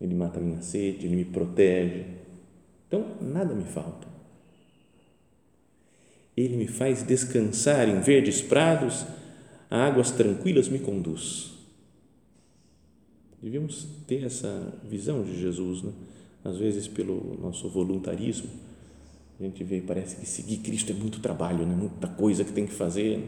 Ele 0.00 0.14
mata 0.14 0.38
a 0.38 0.42
minha 0.42 0.62
sede, 0.62 1.06
Ele 1.06 1.16
me 1.16 1.24
protege. 1.24 2.06
Então, 2.86 3.16
nada 3.20 3.54
me 3.54 3.64
falta. 3.64 4.06
Ele 6.36 6.56
me 6.56 6.68
faz 6.68 7.02
descansar 7.02 7.88
em 7.88 8.00
verdes 8.00 8.40
prados, 8.40 9.04
a 9.70 9.86
águas 9.86 10.10
tranquilas 10.10 10.68
me 10.68 10.80
conduz. 10.80 11.52
Devíamos 13.40 13.86
ter 14.06 14.24
essa 14.24 14.74
visão 14.84 15.22
de 15.22 15.40
Jesus, 15.40 15.82
né? 15.82 15.92
às 16.44 16.58
vezes 16.58 16.88
pelo 16.88 17.38
nosso 17.40 17.68
voluntarismo, 17.68 18.50
A 19.38 19.42
gente 19.42 19.64
vê, 19.64 19.80
parece 19.80 20.16
que 20.16 20.26
seguir 20.26 20.58
Cristo 20.58 20.92
é 20.92 20.94
muito 20.94 21.20
trabalho, 21.20 21.64
né? 21.64 21.74
muita 21.74 22.08
coisa 22.08 22.44
que 22.44 22.52
tem 22.52 22.66
que 22.66 22.74
fazer. 22.74 23.26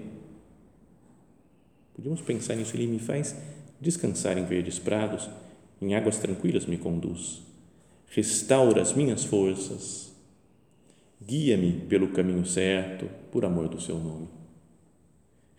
Podíamos 1.95 2.21
pensar 2.21 2.55
nisso, 2.57 2.77
Ele 2.77 2.87
me 2.87 2.99
faz 2.99 3.35
descansar 3.81 4.37
em 4.37 4.45
verdes 4.45 4.79
prados, 4.79 5.31
em 5.81 5.95
águas 5.95 6.19
tranquilas 6.19 6.67
me 6.67 6.77
conduz, 6.77 7.43
restaura 8.09 8.83
as 8.83 8.93
minhas 8.93 9.25
forças, 9.25 10.13
guia-me 11.21 11.73
pelo 11.89 12.09
caminho 12.09 12.45
certo, 12.47 13.09
por 13.31 13.45
amor 13.45 13.69
do 13.69 13.81
seu 13.81 13.99
nome. 13.99 14.42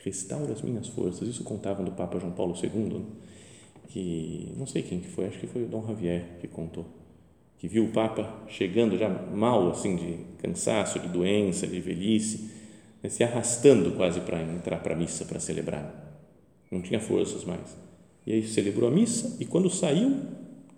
Restaura 0.03 0.51
as 0.51 0.61
minhas 0.61 0.87
forças, 0.87 1.27
isso 1.27 1.43
contavam 1.43 1.85
do 1.85 1.91
Papa 1.91 2.19
João 2.19 2.33
Paulo 2.33 2.53
II, 2.61 2.99
né? 2.99 3.05
que 3.87 4.51
não 4.57 4.65
sei 4.65 4.81
quem 4.81 4.99
que 4.99 5.07
foi, 5.07 5.27
acho 5.27 5.39
que 5.39 5.47
foi 5.47 5.63
o 5.63 5.67
Dom 5.67 5.85
Javier 5.85 6.37
que 6.41 6.47
contou, 6.47 6.85
que 7.57 7.67
viu 7.67 7.85
o 7.85 7.89
Papa 7.89 8.43
chegando 8.47 8.97
já 8.97 9.07
mal, 9.07 9.69
assim, 9.69 9.95
de 9.95 10.17
cansaço, 10.39 10.99
de 10.99 11.07
doença, 11.07 11.67
de 11.67 11.79
velhice, 11.79 12.49
né, 13.01 13.09
se 13.09 13.23
arrastando 13.23 13.91
quase 13.91 14.19
para 14.21 14.41
entrar 14.41 14.79
para 14.79 14.93
a 14.93 14.97
missa, 14.97 15.25
para 15.25 15.39
celebrar. 15.39 16.21
Não 16.71 16.81
tinha 16.81 16.99
forças 16.99 17.45
mais. 17.45 17.77
E 18.25 18.33
aí 18.33 18.47
celebrou 18.47 18.89
a 18.89 18.91
missa 18.91 19.37
e 19.39 19.45
quando 19.45 19.69
saiu, 19.69 20.17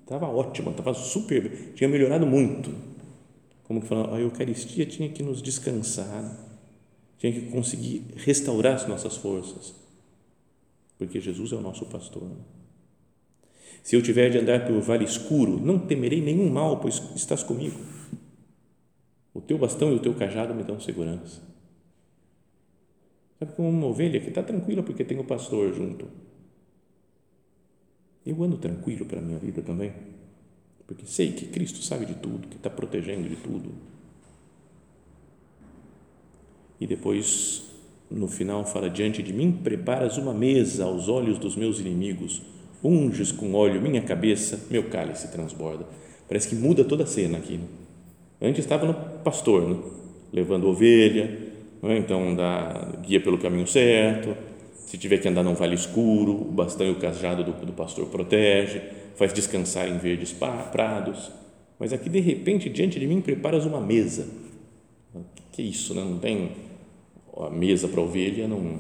estava 0.02 0.28
ótimo, 0.28 0.72
estava 0.72 0.94
super, 0.94 1.74
tinha 1.74 1.90
melhorado 1.90 2.28
muito. 2.28 2.72
Como 3.64 3.82
que 3.82 3.88
falando, 3.88 4.14
a 4.14 4.20
Eucaristia 4.20 4.86
tinha 4.86 5.10
que 5.10 5.24
nos 5.24 5.42
descansar, 5.42 6.38
tinha 7.18 7.32
que 7.32 7.50
conseguir 7.50 8.06
restaurar 8.16 8.76
as 8.76 8.88
nossas 8.88 9.18
forças, 9.18 9.74
porque 10.98 11.20
Jesus 11.20 11.52
é 11.52 11.56
o 11.56 11.62
nosso 11.62 11.86
pastor. 11.86 12.30
Se 13.84 13.96
eu 13.96 14.02
tiver 14.02 14.30
de 14.30 14.40
andar 14.40 14.66
pelo 14.66 14.82
vale 14.82 15.06
escuro, 15.06 15.60
não 15.60 15.78
temerei 15.78 16.22
nenhum 16.22 16.50
mal, 16.50 16.80
pois 16.80 17.02
estás 17.16 17.44
comigo. 17.44 17.80
O 19.34 19.42
teu 19.42 19.58
bastão 19.58 19.92
e 19.92 19.96
o 19.96 20.00
teu 20.00 20.16
cajado 20.16 20.56
me 20.56 20.64
dão 20.64 20.80
segurança. 20.80 21.42
Sabe 23.38 23.54
como 23.54 23.70
uma 23.70 23.88
ovelha 23.88 24.20
que 24.20 24.30
está 24.30 24.42
tranquila 24.42 24.82
porque 24.82 25.04
tem 25.04 25.20
o 25.20 25.24
pastor 25.24 25.74
junto. 25.74 26.08
Eu 28.26 28.42
ando 28.44 28.58
tranquilo 28.58 29.06
para 29.06 29.20
a 29.20 29.22
minha 29.22 29.38
vida 29.38 29.62
também, 29.62 29.94
porque 30.88 31.06
sei 31.06 31.32
que 31.34 31.46
Cristo 31.48 31.84
sabe 31.84 32.06
de 32.08 32.16
tudo, 32.16 32.48
que 32.48 32.56
está 32.56 32.72
protegendo 32.72 33.30
de 33.30 33.36
tudo. 33.36 33.72
E 36.80 36.88
depois, 36.88 37.64
no 38.10 38.28
final, 38.28 38.66
fala: 38.66 38.90
Diante 38.90 39.24
de 39.24 39.34
mim 39.34 39.52
preparas 39.52 40.18
uma 40.18 40.34
mesa 40.34 40.86
aos 40.86 41.08
olhos 41.08 41.38
dos 41.38 41.56
meus 41.56 41.80
inimigos 41.80 42.42
unges 42.86 43.32
com 43.32 43.54
óleo 43.54 43.82
minha 43.82 44.02
cabeça, 44.02 44.68
meu 44.70 44.84
cálice 44.84 45.32
transborda. 45.32 45.86
Parece 46.28 46.48
que 46.48 46.56
muda 46.56 46.84
toda 46.84 47.04
a 47.04 47.08
cena 47.08 47.38
aqui. 47.38 47.58
Né? 47.58 47.66
Antes 48.42 48.64
estava 48.64 48.86
no 48.86 48.94
pastor, 49.24 49.68
né? 49.68 49.78
levando 50.32 50.68
ovelha, 50.68 51.26
né? 51.82 51.98
então 51.98 52.36
dá, 52.36 52.92
guia 53.02 53.20
pelo 53.20 53.38
caminho 53.38 53.68
certo. 53.68 54.36
Se 54.86 54.98
tiver 54.98 55.18
que 55.18 55.28
andar 55.28 55.44
num 55.44 55.56
vale 55.56 55.74
escuro, 55.74 56.32
o 56.34 56.52
bastão 56.52 56.86
e 56.86 56.92
o 56.92 56.96
cajado 56.96 57.44
do, 57.44 57.54
do 57.66 57.74
pastor 57.74 58.06
protege, 58.08 58.82
faz 59.16 59.34
descansar 59.34 59.90
em 59.90 59.98
verdes 59.98 60.32
prados. 60.72 61.32
Mas 61.80 61.92
aqui, 61.92 62.08
de 62.08 62.20
repente, 62.20 62.70
diante 62.70 63.00
de 63.00 63.08
mim, 63.08 63.20
preparas 63.20 63.66
uma 63.66 63.82
mesa. 63.82 64.28
Que 65.52 65.62
é 65.62 65.66
isso, 65.66 65.94
né? 65.96 66.04
não 66.04 66.20
tem 66.20 66.52
a 67.38 67.50
mesa 67.50 67.88
para 67.88 68.02
ovelha, 68.02 68.48
não, 68.48 68.80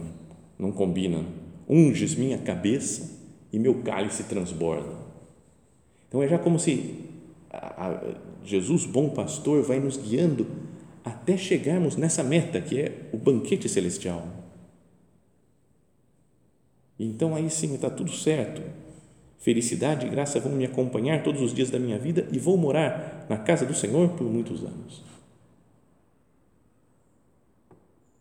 não 0.57 0.71
combina. 0.71 1.23
Unges 1.67 2.15
minha 2.15 2.37
cabeça 2.37 3.19
e 3.51 3.59
meu 3.59 3.81
cálice 3.81 4.23
transborda. 4.23 4.95
Então 6.07 6.21
é 6.21 6.27
já 6.27 6.37
como 6.37 6.59
se 6.59 7.05
a, 7.49 7.87
a, 7.87 8.15
Jesus, 8.43 8.85
bom 8.85 9.09
pastor, 9.09 9.63
vai 9.63 9.79
nos 9.79 9.97
guiando 9.97 10.47
até 11.03 11.37
chegarmos 11.37 11.95
nessa 11.95 12.23
meta 12.23 12.61
que 12.61 12.79
é 12.79 13.09
o 13.11 13.17
banquete 13.17 13.67
celestial. 13.67 14.27
Então 16.99 17.35
aí 17.35 17.49
sim 17.49 17.73
está 17.73 17.89
tudo 17.89 18.11
certo. 18.11 18.61
Felicidade 19.37 20.07
e 20.07 20.09
graça 20.09 20.39
vão 20.39 20.53
me 20.53 20.65
acompanhar 20.65 21.21
todos 21.21 21.41
os 21.41 21.53
dias 21.53 21.69
da 21.69 21.77
minha 21.77 21.99
vida 21.99 22.27
e 22.31 22.39
vou 22.39 22.57
morar 22.57 23.25
na 23.29 23.37
casa 23.37 23.65
do 23.65 23.73
Senhor 23.73 24.09
por 24.09 24.25
muitos 24.25 24.63
anos. 24.63 25.03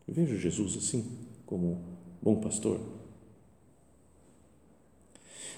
Eu 0.07 0.13
vejo 0.13 0.37
Jesus 0.37 0.77
assim, 0.77 1.03
como 1.45 1.81
bom 2.21 2.35
pastor. 2.35 2.79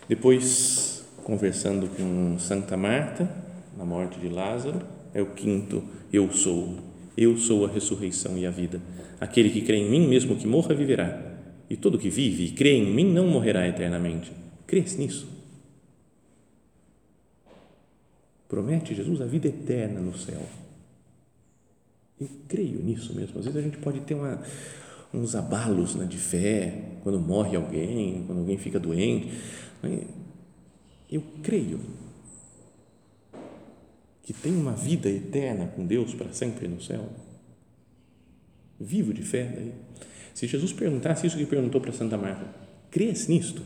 Depois, 0.07 1.05
conversando 1.23 1.87
com 1.87 2.39
Santa 2.39 2.77
Marta, 2.77 3.29
na 3.77 3.83
morte 3.83 4.19
de 4.19 4.29
Lázaro, 4.29 4.85
é 5.13 5.21
o 5.21 5.33
quinto, 5.33 5.83
eu 6.11 6.31
sou. 6.31 6.77
Eu 7.17 7.37
sou 7.37 7.65
a 7.65 7.69
ressurreição 7.69 8.37
e 8.37 8.45
a 8.45 8.51
vida. 8.51 8.81
Aquele 9.19 9.49
que 9.49 9.61
crê 9.61 9.77
em 9.77 9.89
mim, 9.89 10.07
mesmo 10.07 10.35
que 10.35 10.47
morra, 10.47 10.73
viverá. 10.73 11.35
E 11.69 11.75
todo 11.75 11.97
que 11.97 12.09
vive 12.09 12.45
e 12.45 12.51
crê 12.51 12.73
em 12.73 12.93
mim 12.93 13.11
não 13.11 13.27
morrerá 13.27 13.67
eternamente. 13.67 14.31
Crês 14.65 14.95
nisso? 14.95 15.27
Promete 18.47 18.95
Jesus 18.95 19.19
a 19.19 19.25
vida 19.25 19.47
eterna 19.47 19.99
no 19.99 20.17
céu. 20.17 20.41
Eu 22.19 22.27
creio 22.47 22.81
nisso 22.81 23.13
mesmo. 23.13 23.39
Às 23.39 23.45
vezes 23.45 23.59
a 23.59 23.61
gente 23.61 23.77
pode 23.77 23.99
ter 24.01 24.15
uma, 24.15 24.41
uns 25.13 25.35
abalos 25.35 25.95
né, 25.95 26.05
de 26.05 26.17
fé 26.17 26.97
quando 27.03 27.19
morre 27.19 27.55
alguém, 27.55 28.23
quando 28.25 28.39
alguém 28.39 28.57
fica 28.57 28.79
doente. 28.79 29.31
Eu 31.09 31.23
creio 31.41 31.79
que 34.23 34.33
tem 34.33 34.53
uma 34.55 34.73
vida 34.73 35.09
eterna 35.09 35.67
com 35.67 35.85
Deus 35.85 36.13
para 36.13 36.33
sempre 36.33 36.67
no 36.67 36.81
céu. 36.81 37.07
Vivo 38.79 39.13
de 39.13 39.21
fé 39.21 39.45
daí. 39.55 39.73
Se 40.33 40.45
Jesus 40.47 40.73
perguntasse 40.73 41.25
isso 41.25 41.37
que 41.37 41.45
perguntou 41.45 41.79
para 41.79 41.91
Santa 41.91 42.17
Marta, 42.17 42.45
crês 42.91 43.27
nisto? 43.27 43.63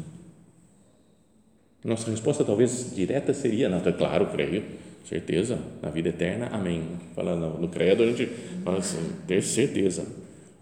Nossa 1.83 2.11
resposta 2.11 2.43
talvez 2.43 2.93
direta 2.95 3.33
seria, 3.33 3.67
não, 3.67 3.79
é 3.79 3.91
claro, 3.91 4.27
creio, 4.27 4.63
certeza, 5.05 5.59
na 5.81 5.89
vida 5.89 6.09
eterna, 6.09 6.47
amém. 6.47 6.83
Fala, 7.15 7.35
no, 7.35 7.59
no 7.59 7.67
credo 7.69 8.03
a 8.03 8.07
gente 8.07 8.25
fala 8.63 8.79
assim, 8.79 9.11
ter 9.27 9.41
certeza. 9.41 10.05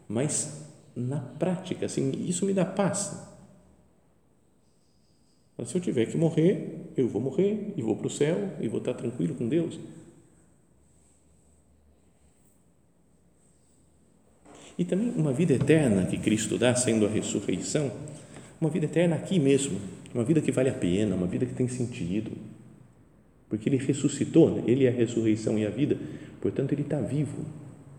Mas 0.07 0.65
na 0.95 1.19
prática, 1.19 1.85
assim, 1.85 2.11
isso 2.27 2.45
me 2.45 2.53
dá 2.53 2.65
paz 2.65 3.29
se 5.65 5.75
eu 5.75 5.81
tiver 5.81 6.05
que 6.05 6.17
morrer, 6.17 6.91
eu 6.95 7.07
vou 7.07 7.21
morrer 7.21 7.73
e 7.75 7.81
vou 7.81 7.95
para 7.95 8.07
o 8.07 8.09
céu 8.09 8.51
e 8.59 8.67
vou 8.67 8.79
estar 8.79 8.93
tranquilo 8.93 9.35
com 9.35 9.47
Deus. 9.47 9.79
E 14.77 14.85
também 14.85 15.11
uma 15.15 15.33
vida 15.33 15.53
eterna 15.53 16.05
que 16.05 16.17
Cristo 16.17 16.57
dá, 16.57 16.73
sendo 16.75 17.05
a 17.05 17.09
ressurreição, 17.09 17.91
uma 18.61 18.69
vida 18.69 18.85
eterna 18.85 19.15
aqui 19.15 19.37
mesmo, 19.37 19.79
uma 20.13 20.23
vida 20.23 20.41
que 20.41 20.51
vale 20.51 20.69
a 20.69 20.73
pena, 20.73 21.15
uma 21.15 21.27
vida 21.27 21.45
que 21.45 21.53
tem 21.53 21.67
sentido. 21.67 22.31
Porque 23.49 23.67
Ele 23.67 23.77
ressuscitou, 23.77 24.55
né? 24.55 24.63
Ele 24.67 24.85
é 24.85 24.89
a 24.89 24.93
ressurreição 24.93 25.57
e 25.57 25.65
a 25.65 25.69
vida, 25.69 25.97
portanto, 26.39 26.71
Ele 26.71 26.83
está 26.83 27.01
vivo. 27.01 27.43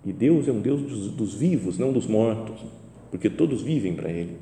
E 0.05 0.13
Deus 0.13 0.49
é 0.49 0.53
um 0.53 0.61
Deus 0.61 0.81
dos, 0.81 1.11
dos 1.11 1.35
vivos, 1.35 1.77
não 1.77 1.93
dos 1.93 2.07
mortos, 2.07 2.65
porque 3.11 3.29
todos 3.29 3.61
vivem 3.61 3.95
para 3.95 4.11
Ele. 4.11 4.37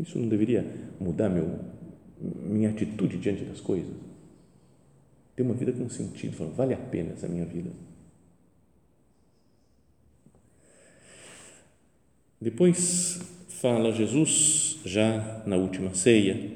Isso 0.00 0.18
não 0.18 0.28
deveria 0.28 0.66
mudar 0.98 1.28
meu, 1.28 1.60
minha 2.20 2.70
atitude 2.70 3.18
diante 3.18 3.44
das 3.44 3.60
coisas? 3.60 3.94
Ter 5.36 5.42
uma 5.42 5.54
vida 5.54 5.72
com 5.72 5.88
sentido, 5.88 6.34
falar, 6.34 6.50
vale 6.50 6.74
a 6.74 6.78
pena 6.78 7.12
essa 7.12 7.28
minha 7.28 7.44
vida. 7.44 7.70
Depois 12.40 13.20
fala 13.48 13.92
Jesus, 13.92 14.80
já 14.84 15.44
na 15.46 15.56
última 15.56 15.94
ceia, 15.94 16.50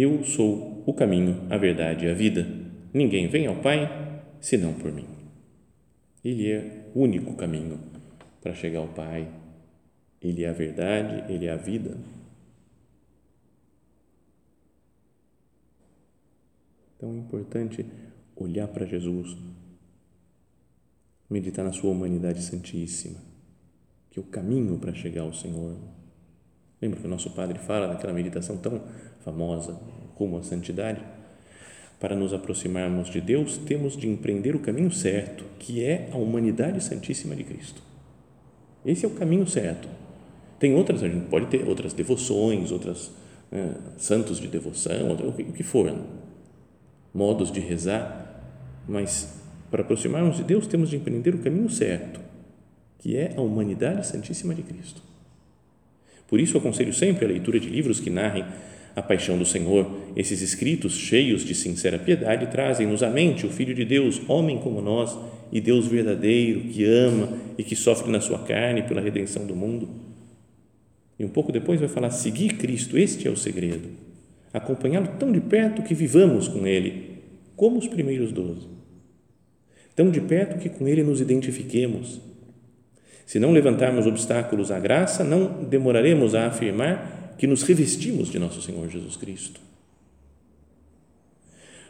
eu 0.00 0.22
sou 0.22 0.84
o 0.86 0.94
caminho, 0.94 1.44
a 1.50 1.56
verdade 1.56 2.06
e 2.06 2.08
a 2.08 2.14
vida. 2.14 2.46
Ninguém 2.94 3.26
vem 3.26 3.48
ao 3.48 3.56
Pai 3.56 4.22
senão 4.40 4.72
por 4.72 4.92
mim. 4.92 5.08
Ele 6.24 6.52
é 6.52 6.84
o 6.94 7.00
único 7.00 7.34
caminho 7.34 7.80
para 8.40 8.54
chegar 8.54 8.78
ao 8.78 8.86
Pai. 8.86 9.28
Ele 10.22 10.44
é 10.44 10.48
a 10.48 10.52
verdade, 10.52 11.32
ele 11.32 11.46
é 11.46 11.50
a 11.50 11.56
vida. 11.56 11.96
Então 16.96 17.12
é 17.12 17.16
importante 17.16 17.84
olhar 18.36 18.68
para 18.68 18.86
Jesus, 18.86 19.36
meditar 21.28 21.64
na 21.64 21.72
sua 21.72 21.90
humanidade 21.90 22.40
santíssima, 22.40 23.18
que 24.10 24.20
é 24.20 24.22
o 24.22 24.26
caminho 24.26 24.78
para 24.78 24.94
chegar 24.94 25.22
ao 25.22 25.32
Senhor. 25.32 25.76
Lembra 26.80 27.00
que 27.00 27.06
o 27.06 27.10
nosso 27.10 27.30
Padre 27.30 27.58
fala 27.58 27.88
naquela 27.88 28.12
meditação 28.12 28.56
tão 28.56 28.82
famosa, 29.20 29.78
como 30.14 30.36
a 30.36 30.42
santidade? 30.42 31.00
Para 31.98 32.14
nos 32.14 32.32
aproximarmos 32.32 33.10
de 33.10 33.20
Deus, 33.20 33.58
temos 33.58 33.96
de 33.96 34.08
empreender 34.08 34.54
o 34.54 34.60
caminho 34.60 34.90
certo, 34.90 35.44
que 35.58 35.82
é 35.82 36.08
a 36.12 36.16
humanidade 36.16 36.82
santíssima 36.82 37.34
de 37.34 37.42
Cristo. 37.42 37.82
Esse 38.86 39.04
é 39.04 39.08
o 39.08 39.12
caminho 39.12 39.46
certo. 39.46 39.88
Tem 40.60 40.74
outras, 40.74 41.02
a 41.02 41.08
gente 41.08 41.26
pode 41.26 41.46
ter 41.46 41.66
outras 41.68 41.92
devoções, 41.92 42.70
outras 42.70 43.10
né, 43.50 43.74
santos 43.96 44.38
de 44.38 44.46
devoção, 44.46 45.12
o 45.12 45.52
que 45.52 45.64
for 45.64 45.92
modos 47.12 47.50
de 47.50 47.58
rezar, 47.58 48.42
mas 48.86 49.36
para 49.70 49.82
aproximarmos 49.82 50.36
de 50.36 50.44
Deus, 50.44 50.66
temos 50.66 50.90
de 50.90 50.96
empreender 50.96 51.34
o 51.34 51.38
caminho 51.38 51.68
certo, 51.68 52.20
que 52.98 53.16
é 53.16 53.34
a 53.36 53.40
humanidade 53.40 54.06
santíssima 54.06 54.54
de 54.54 54.62
Cristo. 54.62 55.02
Por 56.28 56.38
isso, 56.38 56.56
aconselho 56.58 56.92
sempre 56.92 57.24
a 57.24 57.28
leitura 57.28 57.58
de 57.58 57.68
livros 57.68 57.98
que 57.98 58.10
narrem 58.10 58.44
a 58.94 59.02
paixão 59.02 59.38
do 59.38 59.46
Senhor. 59.46 59.90
Esses 60.14 60.42
escritos, 60.42 60.92
cheios 60.92 61.44
de 61.44 61.54
sincera 61.54 61.98
piedade, 61.98 62.46
trazem-nos 62.48 63.02
à 63.02 63.08
mente 63.08 63.46
o 63.46 63.50
Filho 63.50 63.74
de 63.74 63.84
Deus, 63.84 64.20
homem 64.28 64.58
como 64.58 64.82
nós, 64.82 65.16
e 65.50 65.60
Deus 65.60 65.86
verdadeiro, 65.86 66.60
que 66.60 66.84
ama 66.84 67.30
e 67.56 67.64
que 67.64 67.74
sofre 67.74 68.10
na 68.10 68.20
sua 68.20 68.40
carne 68.40 68.82
pela 68.82 69.00
redenção 69.00 69.46
do 69.46 69.56
mundo. 69.56 69.88
E 71.18 71.24
um 71.24 71.28
pouco 71.28 71.50
depois 71.50 71.80
vai 71.80 71.88
falar: 71.88 72.10
seguir 72.10 72.54
Cristo, 72.58 72.98
este 72.98 73.26
é 73.26 73.30
o 73.30 73.36
segredo. 73.36 73.88
Acompanhá-lo 74.52 75.08
tão 75.18 75.32
de 75.32 75.40
perto 75.40 75.82
que 75.82 75.94
vivamos 75.94 76.48
com 76.48 76.66
Ele, 76.66 77.18
como 77.56 77.78
os 77.78 77.88
primeiros 77.88 78.32
doze. 78.32 78.66
Tão 79.96 80.10
de 80.10 80.20
perto 80.20 80.58
que 80.58 80.68
com 80.68 80.86
Ele 80.86 81.02
nos 81.02 81.20
identifiquemos. 81.20 82.20
Se 83.28 83.38
não 83.38 83.52
levantarmos 83.52 84.06
obstáculos 84.06 84.70
à 84.70 84.80
graça, 84.80 85.22
não 85.22 85.62
demoraremos 85.62 86.34
a 86.34 86.46
afirmar 86.46 87.34
que 87.36 87.46
nos 87.46 87.62
revestimos 87.62 88.30
de 88.30 88.38
nosso 88.38 88.62
Senhor 88.62 88.88
Jesus 88.88 89.18
Cristo. 89.18 89.60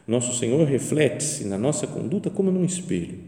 Nosso 0.04 0.36
Senhor 0.36 0.66
reflete-se 0.66 1.44
na 1.44 1.56
nossa 1.56 1.86
conduta 1.86 2.28
como 2.28 2.50
num 2.50 2.64
espelho. 2.64 3.20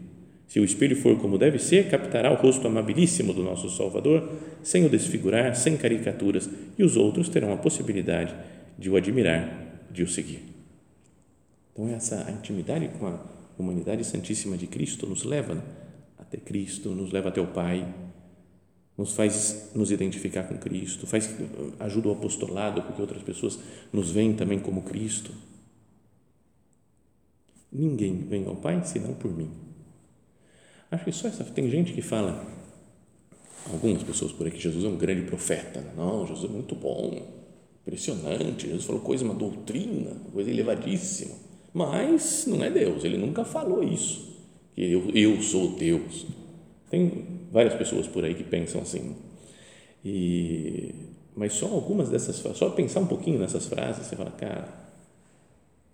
Se 0.45 0.59
o 0.59 0.65
espelho 0.65 0.97
for 0.97 1.19
como 1.19 1.37
deve 1.37 1.57
ser, 1.57 1.89
captará 1.89 2.29
o 2.33 2.35
rosto 2.35 2.67
amabilíssimo 2.67 3.31
do 3.31 3.43
nosso 3.43 3.69
Salvador, 3.69 4.29
sem 4.61 4.85
o 4.85 4.89
desfigurar, 4.89 5.55
sem 5.55 5.77
caricaturas, 5.77 6.49
e 6.77 6.83
os 6.83 6.97
outros 6.97 7.29
terão 7.29 7.53
a 7.53 7.57
possibilidade 7.57 8.35
de 8.77 8.89
o 8.89 8.97
admirar, 8.97 9.87
de 9.89 10.03
o 10.03 10.07
seguir. 10.09 10.43
Então, 11.71 11.87
essa 11.87 12.29
intimidade 12.29 12.89
com 12.99 13.07
a 13.07 13.21
humanidade 13.57 14.03
santíssima 14.03 14.57
de 14.57 14.67
Cristo 14.67 15.07
nos 15.07 15.23
leva 15.23 15.63
até 16.31 16.37
Cristo, 16.37 16.91
nos 16.91 17.11
leva 17.11 17.27
até 17.27 17.41
o 17.41 17.47
Pai, 17.47 17.93
nos 18.97 19.13
faz 19.13 19.71
nos 19.75 19.91
identificar 19.91 20.43
com 20.43 20.57
Cristo, 20.57 21.05
faz 21.05 21.29
ajuda 21.79 22.07
o 22.07 22.11
apostolado, 22.13 22.81
porque 22.81 23.01
outras 23.01 23.21
pessoas 23.21 23.59
nos 23.91 24.11
veem 24.11 24.33
também 24.33 24.59
como 24.59 24.83
Cristo. 24.83 25.31
Ninguém 27.71 28.17
vem 28.17 28.45
ao 28.45 28.55
Pai 28.55 28.81
senão 28.85 29.13
por 29.13 29.35
mim. 29.35 29.51
Acho 30.89 31.05
que 31.05 31.11
só 31.11 31.27
essa. 31.27 31.43
Tem 31.43 31.69
gente 31.69 31.93
que 31.93 32.01
fala, 32.01 32.45
algumas 33.71 34.03
pessoas 34.03 34.31
por 34.31 34.45
aí, 34.45 34.51
que 34.51 34.59
Jesus 34.59 34.85
é 34.85 34.87
um 34.87 34.97
grande 34.97 35.23
profeta. 35.23 35.81
Não, 35.95 36.25
Jesus 36.27 36.49
é 36.49 36.53
muito 36.53 36.75
bom, 36.75 37.27
impressionante. 37.81 38.67
Jesus 38.67 38.85
falou 38.85 39.01
coisa, 39.01 39.23
uma 39.23 39.33
doutrina, 39.33 40.15
coisa 40.33 40.49
elevadíssima. 40.49 41.35
Mas 41.73 42.45
não 42.47 42.63
é 42.63 42.69
Deus, 42.69 43.03
ele 43.03 43.17
nunca 43.17 43.45
falou 43.45 43.81
isso, 43.81 44.30
que 44.73 44.91
eu, 44.91 45.09
eu 45.11 45.41
sou 45.41 45.75
Deus. 45.75 46.25
Tem 46.89 47.25
várias 47.51 47.73
pessoas 47.75 48.07
por 48.07 48.23
aí 48.23 48.35
que 48.35 48.43
pensam 48.43 48.81
assim. 48.81 49.15
E, 50.03 50.93
mas 51.35 51.53
só 51.53 51.67
algumas 51.67 52.09
dessas 52.09 52.35
só 52.35 52.69
pensar 52.71 53.01
um 53.01 53.07
pouquinho 53.07 53.39
nessas 53.39 53.65
frases, 53.67 54.07
você 54.07 54.15
fala, 54.15 54.31
cara, 54.31 54.67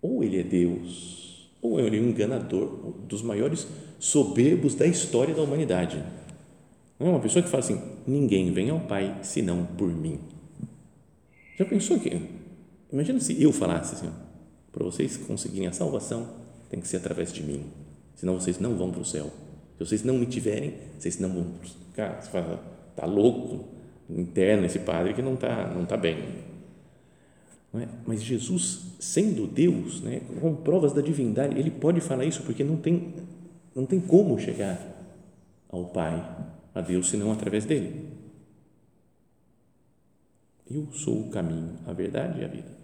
ou 0.01 0.23
ele 0.23 0.39
é 0.39 0.43
Deus 0.43 1.27
ou 1.61 1.79
ele 1.79 1.97
é 1.97 2.01
um 2.01 2.09
enganador, 2.09 2.93
dos 3.07 3.21
maiores 3.21 3.67
soberbos 3.99 4.75
da 4.75 4.85
história 4.85 5.33
da 5.33 5.41
humanidade. 5.41 6.03
Não 6.99 7.07
é 7.07 7.09
uma 7.11 7.19
pessoa 7.19 7.43
que 7.43 7.49
fala 7.49 7.63
assim: 7.63 7.81
ninguém 8.05 8.51
vem 8.51 8.69
ao 8.69 8.79
Pai 8.81 9.19
senão 9.23 9.65
por 9.65 9.89
mim. 9.89 10.19
Já 11.57 11.65
pensou 11.65 11.99
que? 11.99 12.21
Imagina 12.91 13.19
se 13.19 13.41
eu 13.41 13.51
falasse 13.51 13.95
assim: 13.95 14.11
para 14.71 14.83
vocês 14.83 15.17
conseguirem 15.17 15.67
a 15.67 15.73
salvação, 15.73 16.27
tem 16.69 16.79
que 16.79 16.87
ser 16.87 16.97
através 16.97 17.33
de 17.33 17.43
mim, 17.43 17.65
senão 18.17 18.37
vocês 18.37 18.59
não 18.59 18.75
vão 18.75 18.91
para 18.91 19.01
o 19.01 19.05
céu. 19.05 19.31
Se 19.77 19.85
vocês 19.85 20.03
não 20.03 20.17
me 20.17 20.25
tiverem, 20.25 20.73
vocês 20.99 21.17
não 21.19 21.29
vão. 21.29 21.45
Cara, 21.93 22.19
você 22.19 22.29
fala, 22.29 22.61
tá 22.97 23.05
louco, 23.05 23.63
interno 24.09 24.65
esse 24.65 24.79
padre 24.79 25.13
que 25.13 25.21
não 25.21 25.37
tá, 25.37 25.71
não 25.73 25.85
tá 25.85 25.95
bem 25.95 26.47
é? 27.79 27.87
Mas 28.05 28.23
Jesus, 28.23 28.81
sendo 28.99 29.47
Deus, 29.47 30.01
né, 30.01 30.21
com 30.39 30.55
provas 30.55 30.93
da 30.93 31.01
divindade, 31.01 31.59
ele 31.59 31.71
pode 31.71 32.01
falar 32.01 32.25
isso 32.25 32.43
porque 32.43 32.63
não 32.63 32.77
tem, 32.77 33.13
não 33.75 33.85
tem 33.85 33.99
como 33.99 34.39
chegar 34.39 34.95
ao 35.69 35.85
Pai, 35.85 36.23
a 36.73 36.81
Deus, 36.81 37.09
senão 37.09 37.31
através 37.31 37.65
dele. 37.65 38.07
Eu 40.69 40.87
sou 40.91 41.21
o 41.21 41.29
caminho, 41.29 41.77
a 41.85 41.93
verdade 41.93 42.41
e 42.41 42.45
a 42.45 42.47
vida. 42.47 42.77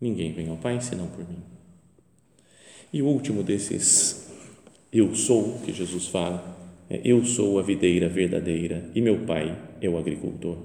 Ninguém 0.00 0.32
vem 0.32 0.48
ao 0.48 0.56
Pai 0.56 0.80
senão 0.80 1.06
por 1.08 1.26
mim. 1.28 1.42
E 2.92 3.02
o 3.02 3.06
último 3.06 3.42
desses 3.42 4.25
eu 4.98 5.14
sou 5.14 5.58
que 5.60 5.72
Jesus 5.72 6.08
fala 6.08 6.56
é 6.88 7.00
eu 7.04 7.24
sou 7.24 7.58
a 7.58 7.62
videira 7.62 8.08
verdadeira 8.08 8.90
e 8.94 9.00
meu 9.00 9.26
Pai 9.26 9.76
é 9.80 9.88
o 9.88 9.98
agricultor. 9.98 10.56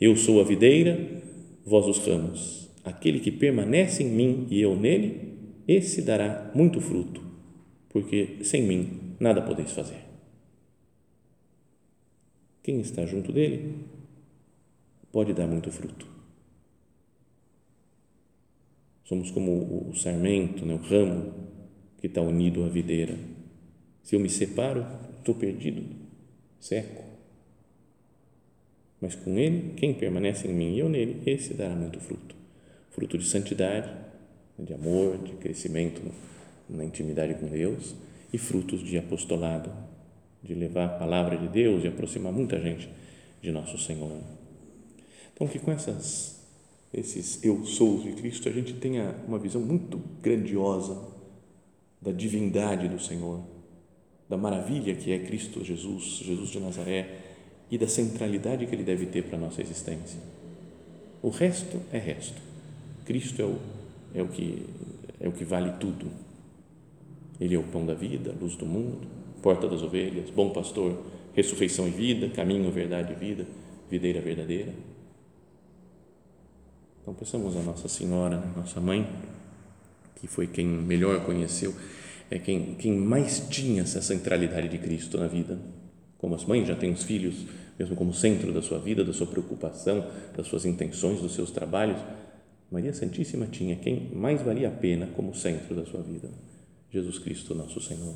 Eu 0.00 0.16
sou 0.16 0.40
a 0.40 0.44
videira 0.44 1.20
vós 1.64 1.86
os 1.86 1.98
ramos. 2.06 2.70
Aquele 2.84 3.20
que 3.20 3.30
permanece 3.30 4.02
em 4.02 4.08
mim 4.08 4.46
e 4.50 4.60
eu 4.60 4.74
nele, 4.74 5.38
esse 5.68 6.02
dará 6.02 6.50
muito 6.54 6.80
fruto, 6.80 7.22
porque 7.90 8.38
sem 8.42 8.62
mim 8.62 9.14
nada 9.20 9.42
podeis 9.42 9.70
fazer. 9.72 10.02
Quem 12.62 12.80
está 12.80 13.04
junto 13.04 13.32
dele 13.32 13.74
pode 15.12 15.34
dar 15.34 15.46
muito 15.46 15.70
fruto. 15.70 16.06
Somos 19.04 19.30
como 19.30 19.90
o 19.90 19.94
sarmento, 19.94 20.64
né, 20.64 20.74
o 20.74 20.76
ramo 20.76 21.49
que 22.00 22.06
está 22.06 22.22
unido 22.22 22.64
à 22.64 22.68
videira. 22.68 23.14
Se 24.02 24.16
eu 24.16 24.20
me 24.20 24.30
separo, 24.30 24.86
estou 25.18 25.34
perdido, 25.34 25.84
seco. 26.58 27.04
Mas 29.00 29.14
com 29.14 29.38
Ele, 29.38 29.74
quem 29.76 29.94
permanece 29.94 30.48
em 30.48 30.52
mim 30.52 30.74
e 30.74 30.78
eu 30.80 30.88
nele, 30.88 31.22
esse 31.26 31.54
dará 31.54 31.74
muito 31.74 32.00
fruto. 32.00 32.34
Fruto 32.90 33.16
de 33.18 33.26
santidade, 33.26 33.90
de 34.58 34.72
amor, 34.72 35.18
de 35.18 35.32
crescimento 35.34 36.00
na 36.68 36.84
intimidade 36.84 37.34
com 37.34 37.46
Deus 37.46 37.94
e 38.32 38.38
frutos 38.38 38.82
de 38.82 38.96
apostolado, 38.96 39.70
de 40.42 40.54
levar 40.54 40.86
a 40.86 40.98
palavra 40.98 41.36
de 41.36 41.48
Deus 41.48 41.84
e 41.84 41.88
aproximar 41.88 42.32
muita 42.32 42.58
gente 42.60 42.88
de 43.42 43.52
nosso 43.52 43.78
Senhor. 43.78 44.20
Então, 45.34 45.46
que 45.46 45.58
com 45.58 45.70
essas, 45.70 46.40
esses 46.92 47.42
eu 47.44 47.64
sou 47.64 48.00
de 48.00 48.12
Cristo, 48.12 48.48
a 48.48 48.52
gente 48.52 48.74
tenha 48.74 49.14
uma 49.26 49.38
visão 49.38 49.60
muito 49.60 49.98
grandiosa 50.22 51.19
da 52.00 52.12
divindade 52.12 52.88
do 52.88 53.00
Senhor, 53.00 53.42
da 54.28 54.36
maravilha 54.36 54.94
que 54.94 55.12
é 55.12 55.18
Cristo 55.18 55.64
Jesus, 55.64 56.20
Jesus 56.24 56.50
de 56.50 56.60
Nazaré 56.60 57.18
e 57.70 57.76
da 57.76 57.86
centralidade 57.86 58.66
que 58.66 58.74
ele 58.74 58.84
deve 58.84 59.06
ter 59.06 59.24
para 59.24 59.36
a 59.36 59.40
nossa 59.40 59.60
existência. 59.60 60.20
O 61.22 61.28
resto 61.28 61.80
é 61.92 61.98
resto. 61.98 62.40
Cristo 63.04 63.42
é 63.42 63.44
o, 63.44 63.58
é 64.14 64.22
o, 64.22 64.28
que, 64.28 64.66
é 65.20 65.28
o 65.28 65.32
que 65.32 65.44
vale 65.44 65.72
tudo. 65.78 66.10
Ele 67.40 67.54
é 67.54 67.58
o 67.58 67.62
pão 67.64 67.84
da 67.84 67.94
vida, 67.94 68.34
luz 68.40 68.56
do 68.56 68.66
mundo, 68.66 69.06
porta 69.42 69.68
das 69.68 69.82
ovelhas, 69.82 70.30
bom 70.30 70.50
pastor, 70.50 70.98
ressurreição 71.34 71.86
e 71.86 71.90
vida, 71.90 72.28
caminho, 72.28 72.70
verdade 72.70 73.12
e 73.12 73.16
vida, 73.16 73.46
videira 73.90 74.20
verdadeira. 74.20 74.72
Então, 77.02 77.14
pensamos 77.14 77.56
a 77.56 77.62
Nossa 77.62 77.88
Senhora, 77.88 78.36
né, 78.38 78.52
nossa 78.56 78.80
mãe, 78.80 79.08
que 80.20 80.26
foi 80.26 80.46
quem 80.46 80.66
melhor 80.66 81.24
conheceu, 81.24 81.74
é 82.30 82.38
quem, 82.38 82.74
quem 82.74 82.92
mais 82.92 83.46
tinha 83.48 83.82
essa 83.82 84.00
centralidade 84.00 84.68
de 84.68 84.78
Cristo 84.78 85.18
na 85.18 85.26
vida 85.26 85.58
como 86.18 86.34
as 86.34 86.44
mães 86.44 86.68
já 86.68 86.76
têm 86.76 86.92
os 86.92 87.02
filhos 87.02 87.46
mesmo 87.78 87.96
como 87.96 88.12
centro 88.12 88.52
da 88.52 88.60
sua 88.60 88.78
vida, 88.78 89.02
da 89.02 89.12
sua 89.12 89.26
preocupação, 89.26 90.06
das 90.36 90.46
suas 90.46 90.66
intenções, 90.66 91.22
dos 91.22 91.32
seus 91.32 91.50
trabalhos, 91.50 91.98
Maria 92.70 92.92
Santíssima 92.92 93.46
tinha 93.46 93.74
quem 93.74 94.10
mais 94.14 94.42
valia 94.42 94.68
a 94.68 94.70
pena 94.70 95.06
como 95.16 95.34
centro 95.34 95.74
da 95.74 95.86
sua 95.86 96.02
vida, 96.02 96.28
Jesus 96.90 97.18
Cristo, 97.18 97.54
nosso 97.54 97.80
Senhor. 97.80 98.14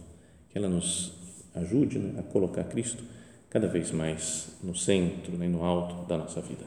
Que 0.50 0.58
ela 0.58 0.68
nos 0.68 1.12
ajude 1.54 1.98
né, 1.98 2.20
a 2.20 2.22
colocar 2.22 2.64
Cristo 2.64 3.02
cada 3.48 3.66
vez 3.66 3.90
mais 3.90 4.54
no 4.62 4.76
centro, 4.76 5.32
né, 5.38 5.48
no 5.48 5.64
alto 5.64 6.06
da 6.06 6.18
nossa 6.18 6.42
vida. 6.42 6.66